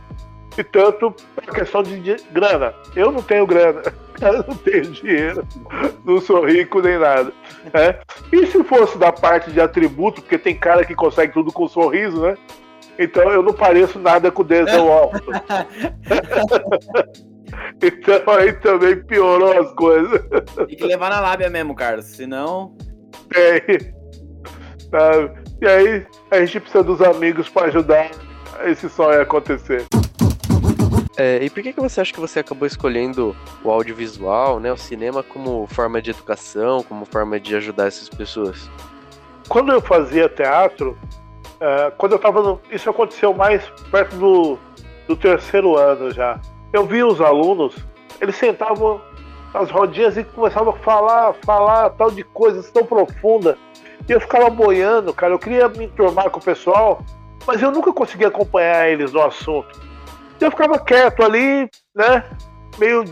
[0.56, 2.74] e tanto na questão de grana.
[2.94, 3.82] Eu não tenho grana,
[4.20, 5.46] eu não tenho dinheiro,
[6.04, 7.32] não sou rico nem nada.
[7.72, 7.98] Né?
[8.32, 12.20] E se fosse da parte de atributo, porque tem cara que consegue tudo com sorriso,
[12.22, 12.36] né?
[12.98, 15.32] Então eu não pareço nada com o Denzel Washington.
[17.80, 20.20] então aí também piorou as coisas.
[20.66, 22.76] Tem que levar na lábia mesmo, Carlos, senão.
[23.28, 23.94] Tem.
[25.60, 28.10] E aí a gente precisa dos amigos para ajudar
[28.64, 29.84] esse sonho a acontecer.
[31.16, 33.34] É, e por que, que você acha que você acabou escolhendo
[33.64, 38.70] o audiovisual, né, o cinema, como forma de educação, como forma de ajudar essas pessoas?
[39.48, 40.96] Quando eu fazia teatro,
[41.60, 44.58] é, quando eu tava no, Isso aconteceu mais perto do,
[45.06, 46.38] do terceiro ano já.
[46.72, 47.74] Eu vi os alunos,
[48.20, 49.00] eles sentavam
[49.52, 53.56] nas rodinhas e começavam a falar, falar tal de coisas tão profundas.
[54.08, 55.32] E eu ficava boiando, cara.
[55.32, 57.02] Eu queria me enturmar com o pessoal,
[57.46, 59.80] mas eu nunca conseguia acompanhar eles no assunto.
[60.40, 62.24] E eu ficava quieto ali, né?
[62.78, 63.04] Meio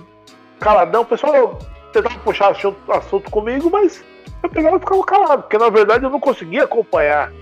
[0.60, 1.02] caladão.
[1.02, 1.58] O pessoal
[1.92, 4.04] tentava puxar assunto, assunto comigo, mas
[4.42, 7.32] eu pegava e ficava calado, porque na verdade eu não conseguia acompanhar.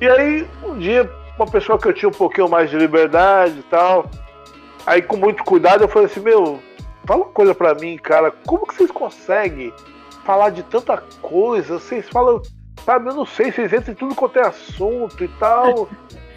[0.00, 3.62] E aí, um dia, uma pessoa que eu tinha um pouquinho mais de liberdade e
[3.64, 4.10] tal,
[4.86, 6.60] aí com muito cuidado eu falei assim, meu,
[7.04, 9.72] fala uma coisa pra mim, cara, como que vocês conseguem
[10.24, 11.78] falar de tanta coisa?
[11.78, 12.42] Vocês falam,
[12.84, 15.88] sabe, eu não sei, vocês entram em tudo quanto é assunto e tal.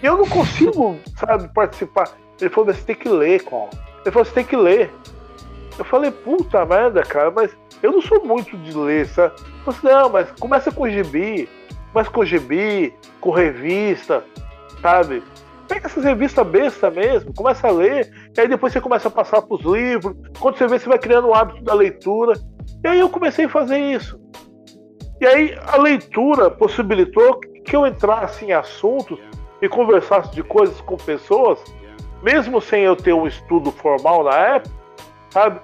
[0.01, 2.09] e eu não consigo, sabe, participar.
[2.39, 3.69] Ele falou, você tem que ler, Colin.
[4.01, 4.93] Ele falou, você tem que ler.
[5.77, 9.33] Eu falei, puta merda, cara, mas eu não sou muito de ler, sabe?
[9.65, 11.49] Eu falei, não, mas começa com gibi,
[11.97, 14.23] começa com gibi, com revista,
[14.83, 15.23] sabe?
[15.67, 19.41] Pega essas revistas besta mesmo, começa a ler, e aí depois você começa a passar
[19.41, 20.15] pros livros.
[20.39, 22.33] Quando você vê, você vai criando o hábito da leitura.
[22.83, 24.19] E aí eu comecei a fazer isso.
[25.19, 29.17] E aí a leitura possibilitou que eu entrasse em assuntos
[29.59, 31.59] e conversasse de coisas com pessoas,
[32.21, 34.75] mesmo sem eu ter um estudo formal na época,
[35.31, 35.61] sabe?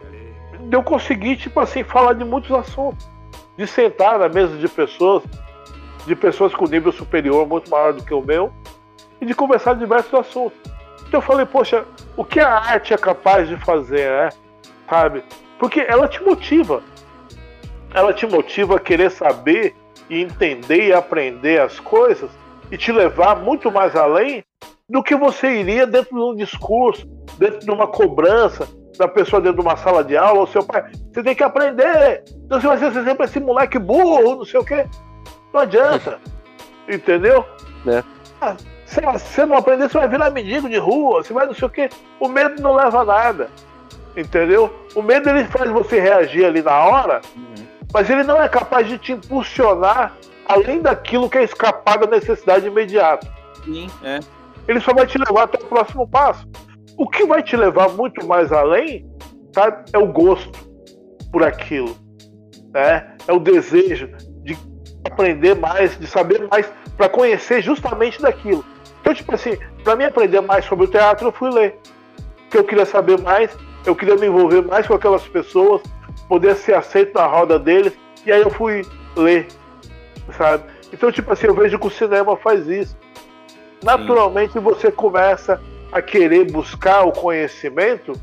[0.72, 3.08] Eu consegui, tipo assim, falar de muitos assuntos.
[3.56, 5.22] De sentar na mesa de pessoas,
[6.06, 8.52] de pessoas com nível superior, muito maior do que o meu,
[9.22, 10.58] e de conversar de diversos assuntos.
[11.08, 11.86] Então eu falei, poxa,
[12.18, 14.30] o que a arte é capaz de fazer, né?
[14.90, 15.24] Sabe?
[15.60, 16.82] Porque ela te motiva.
[17.94, 19.76] Ela te motiva a querer saber
[20.10, 22.30] e entender e aprender as coisas
[22.72, 24.44] e te levar muito mais além
[24.90, 29.62] do que você iria dentro de um discurso, dentro de uma cobrança da pessoa dentro
[29.62, 32.24] de uma sala de aula, ou seu pai, você tem que aprender.
[32.46, 34.86] Então você vai ser sempre esse moleque burro, não sei o quê.
[35.54, 36.20] Não adianta.
[36.90, 37.46] Entendeu?
[37.88, 38.04] É.
[38.42, 41.68] Ah, se você não aprender, você vai virar mendigo de rua, você vai não sei
[41.68, 41.90] o quê.
[42.20, 43.50] O medo não leva a nada.
[44.16, 44.74] Entendeu?
[44.96, 47.66] O medo ele faz você reagir ali na hora, uhum.
[47.92, 52.68] mas ele não é capaz de te impulsionar além daquilo que é escapar da necessidade
[52.68, 53.28] imediata.
[53.64, 54.20] Sim, é.
[54.68, 56.48] Ele só vai te levar até o próximo passo.
[56.98, 59.10] O que vai te levar muito mais além
[59.52, 60.52] tá, é o gosto
[61.32, 61.96] por aquilo.
[62.72, 63.16] Né?
[63.28, 64.10] É o desejo
[64.44, 64.56] de
[65.06, 68.64] aprender mais, de saber mais, para conhecer justamente daquilo.
[69.02, 71.80] Então, tipo assim, para mim aprender mais sobre o teatro, eu fui ler.
[72.44, 73.52] Porque eu queria saber mais,
[73.86, 75.82] eu queria me envolver mais com aquelas pessoas,
[76.28, 77.94] poder ser aceito na roda deles,
[78.26, 78.86] e aí eu fui
[79.16, 79.48] ler
[80.32, 80.64] sabe?
[80.92, 82.98] Então, tipo assim, eu vejo que o cinema faz isso.
[83.84, 88.14] Naturalmente, você começa a querer buscar o conhecimento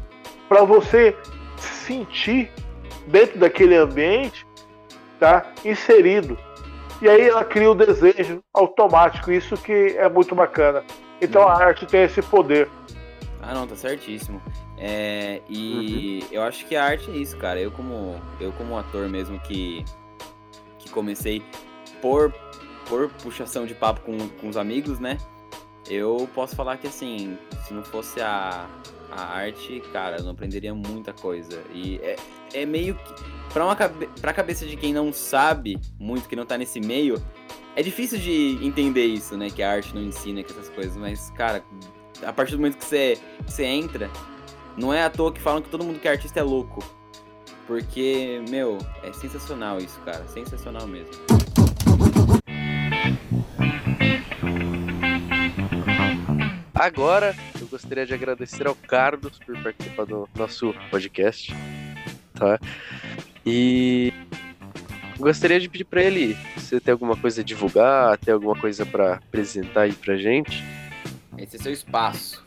[0.48, 1.14] para você
[1.56, 2.50] se sentir
[3.06, 4.46] dentro daquele ambiente,
[5.18, 5.46] tá?
[5.64, 6.38] Inserido.
[7.00, 10.84] E aí ela cria o desejo automático, isso que é muito bacana.
[11.20, 12.68] Então a arte tem esse poder.
[13.42, 14.40] Ah, não, tá certíssimo.
[14.76, 16.28] É, e uhum.
[16.32, 17.60] eu acho que a arte é isso, cara.
[17.60, 19.84] Eu como eu como ator mesmo que
[20.78, 21.42] que comecei
[22.00, 22.32] por,
[22.88, 25.18] por puxação de papo com, com os amigos, né?
[25.90, 27.36] Eu posso falar que assim,
[27.66, 28.68] se não fosse a,
[29.10, 31.60] a arte, cara, eu não aprenderia muita coisa.
[31.74, 32.16] E é,
[32.54, 33.14] é meio que.
[33.52, 37.20] Pra, uma, pra cabeça de quem não sabe muito, que não tá nesse meio,
[37.74, 39.50] é difícil de entender isso, né?
[39.50, 41.64] Que a arte não ensina que essas coisas, mas, cara,
[42.24, 44.08] a partir do momento que você, que você entra,
[44.76, 46.84] não é à toa que falam que todo mundo que é artista é louco.
[47.66, 50.26] Porque, meu, é sensacional isso, cara.
[50.28, 51.12] Sensacional mesmo.
[56.80, 61.54] Agora, eu gostaria de agradecer ao Carlos por participar do nosso podcast,
[62.32, 62.58] tá?
[63.44, 64.14] E
[65.18, 69.16] gostaria de pedir para ele se tem alguma coisa a divulgar, tem alguma coisa para
[69.16, 70.64] apresentar aí pra gente.
[71.36, 72.42] Esse é seu espaço.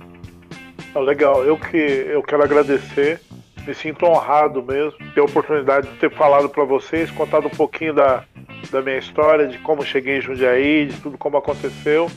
[0.95, 3.21] Ah, legal, eu que eu quero agradecer,
[3.67, 7.93] me sinto honrado mesmo ter a oportunidade de ter falado para vocês, contado um pouquinho
[7.93, 8.25] da,
[8.71, 12.09] da minha história, de como cheguei em Jundiaí, de tudo como aconteceu.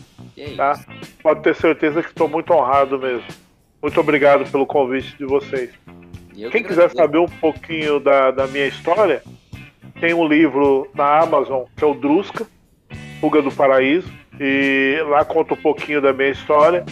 [0.57, 0.79] Tá?
[1.27, 3.27] Pode ter certeza que estou muito honrado mesmo.
[3.83, 5.73] Muito obrigado pelo convite de vocês.
[6.53, 9.25] Quem quiser saber um pouquinho da, da minha história,
[9.99, 12.47] tem um livro na Amazon que é o Drusca,
[13.21, 14.09] Fuga do Paraíso,
[14.39, 16.87] e lá conta um pouquinho da minha história.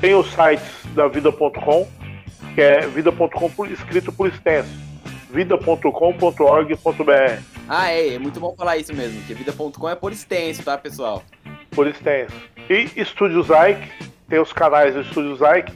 [0.00, 1.86] Tem os sites da vida.com,
[2.56, 4.70] que é vida.com escrito por extenso,
[5.30, 6.32] vida.com.org.br.
[7.68, 11.22] Ah, é, é muito bom falar isso mesmo, que vida.com é por extenso, tá, pessoal?
[11.70, 12.34] Por extenso.
[12.68, 13.90] E Estúdio Zyke,
[14.28, 15.72] tem os canais do Estúdio Zyke,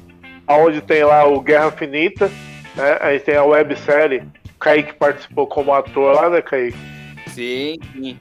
[0.49, 2.31] onde tem lá o Guerra Finita,
[2.75, 2.99] né?
[3.01, 4.23] Aí tem a websérie,
[4.55, 6.77] o Kaique participou como ator lá, né, Kaique?
[7.29, 8.19] Sim, sim.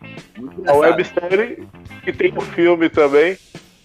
[0.67, 1.67] A websérie
[2.05, 3.37] e tem o filme também,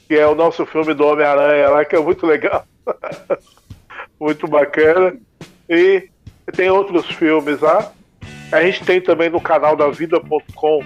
[0.07, 2.65] que é o nosso filme do Homem-Aranha lá, que é muito legal.
[4.21, 5.17] muito bacana.
[5.69, 6.09] E
[6.55, 7.93] tem outros filmes lá.
[8.53, 10.85] A gente tem também no canal da vida.com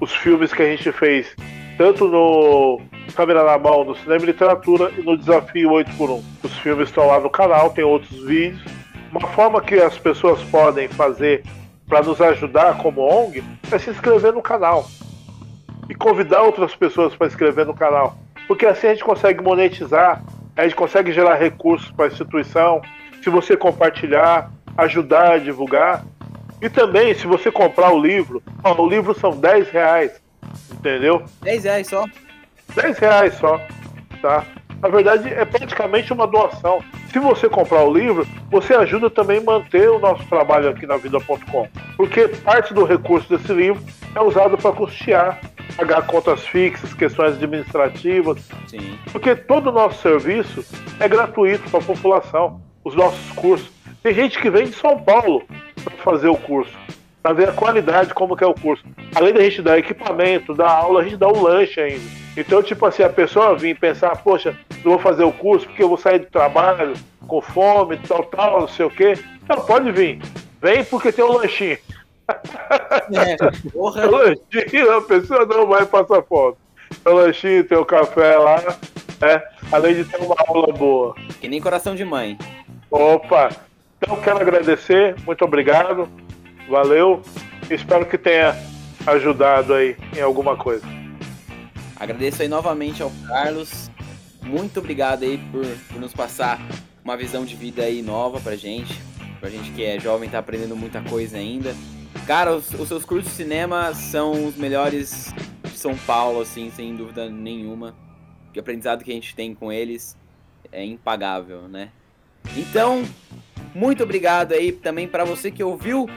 [0.00, 1.34] os filmes que a gente fez,
[1.78, 2.80] tanto no
[3.14, 6.22] Câmera na Mão, no Cinema e Literatura e no Desafio 8x1.
[6.42, 8.60] Os filmes estão lá no canal, tem outros vídeos.
[9.12, 11.44] Uma forma que as pessoas podem fazer
[11.86, 14.86] para nos ajudar como ONG é se inscrever no canal
[15.88, 20.22] e convidar outras pessoas para inscrever no canal, porque assim a gente consegue monetizar,
[20.54, 22.82] a gente consegue gerar recursos para a instituição.
[23.22, 26.04] Se você compartilhar, ajudar a divulgar,
[26.60, 30.20] e também, se você comprar o livro, ó, o livro são 10 reais,
[30.72, 31.24] entendeu?
[31.42, 32.04] 10 reais só?
[32.74, 33.60] 10 reais só,
[34.20, 34.44] tá?
[34.80, 36.82] Na verdade, é praticamente uma doação.
[37.12, 40.96] Se você comprar o livro, você ajuda também a manter o nosso trabalho aqui na
[40.96, 41.68] vida.com.
[41.96, 43.82] Porque parte do recurso desse livro
[44.14, 45.40] é usado para custear,
[45.76, 48.38] pagar contas fixas, questões administrativas.
[48.68, 48.98] Sim.
[49.10, 50.64] Porque todo o nosso serviço
[51.00, 53.70] é gratuito para a população, os nossos cursos.
[54.02, 55.42] Tem gente que vem de São Paulo
[55.82, 56.76] para fazer o curso,
[57.22, 58.84] para ver a qualidade, como que é o curso.
[59.14, 62.04] Além da gente dar equipamento, dar aula, a gente dá o lanche ainda.
[62.36, 65.88] Então, tipo assim, a pessoa vir pensar, poxa, eu vou fazer o curso porque eu
[65.88, 66.94] vou sair do trabalho
[67.26, 69.14] com fome, tal, tal, não sei o quê.
[69.48, 70.20] Não, pode vir.
[70.62, 71.78] Vem porque tem um lanchinho.
[73.12, 73.36] É,
[73.72, 74.06] porra.
[74.08, 76.56] Um lanchinho, a pessoa não vai passar fome.
[77.02, 78.62] Tem um lanchinho, tem o um café lá,
[79.20, 79.42] né?
[79.72, 81.14] Além de ter uma aula boa.
[81.40, 82.38] Que nem coração de mãe.
[82.90, 83.50] Opa!
[84.00, 86.08] Então quero agradecer, muito obrigado,
[86.68, 87.22] valeu.
[87.70, 88.54] Espero que tenha
[89.06, 90.84] ajudado aí em alguma coisa.
[91.96, 93.90] Agradeço aí novamente ao Carlos.
[94.42, 96.60] Muito obrigado aí por, por nos passar
[97.04, 98.94] uma visão de vida aí nova pra gente.
[99.40, 101.74] Pra gente que é jovem, tá aprendendo muita coisa ainda.
[102.26, 106.94] Cara, os, os seus cursos de cinema são os melhores de São Paulo, assim, sem
[106.94, 107.94] dúvida nenhuma.
[108.54, 110.16] O aprendizado que a gente tem com eles
[110.72, 111.90] é impagável, né?
[112.56, 113.04] Então,
[113.74, 116.08] muito obrigado aí também para você que ouviu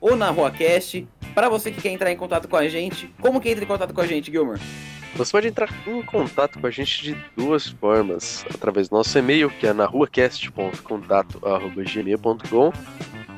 [0.00, 1.06] o Na Rua Cast.
[1.34, 3.92] Para você que quer entrar em contato com a gente, como que entra em contato
[3.92, 4.58] com a gente, Gilmer?
[5.16, 9.50] Você pode entrar em contato com a gente de duas formas, através do nosso e-mail,
[9.50, 12.72] que é narruacast.contato.gmail.com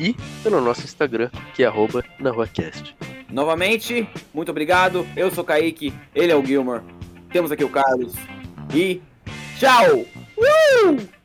[0.00, 2.96] e pelo nosso Instagram, que é arroba narruacast.
[3.30, 5.06] Novamente, muito obrigado.
[5.16, 6.82] Eu sou o Kaique, ele é o Gilmer.
[7.30, 8.14] Temos aqui o Carlos.
[8.74, 9.02] E
[9.58, 10.04] tchau!
[10.36, 11.17] Uh!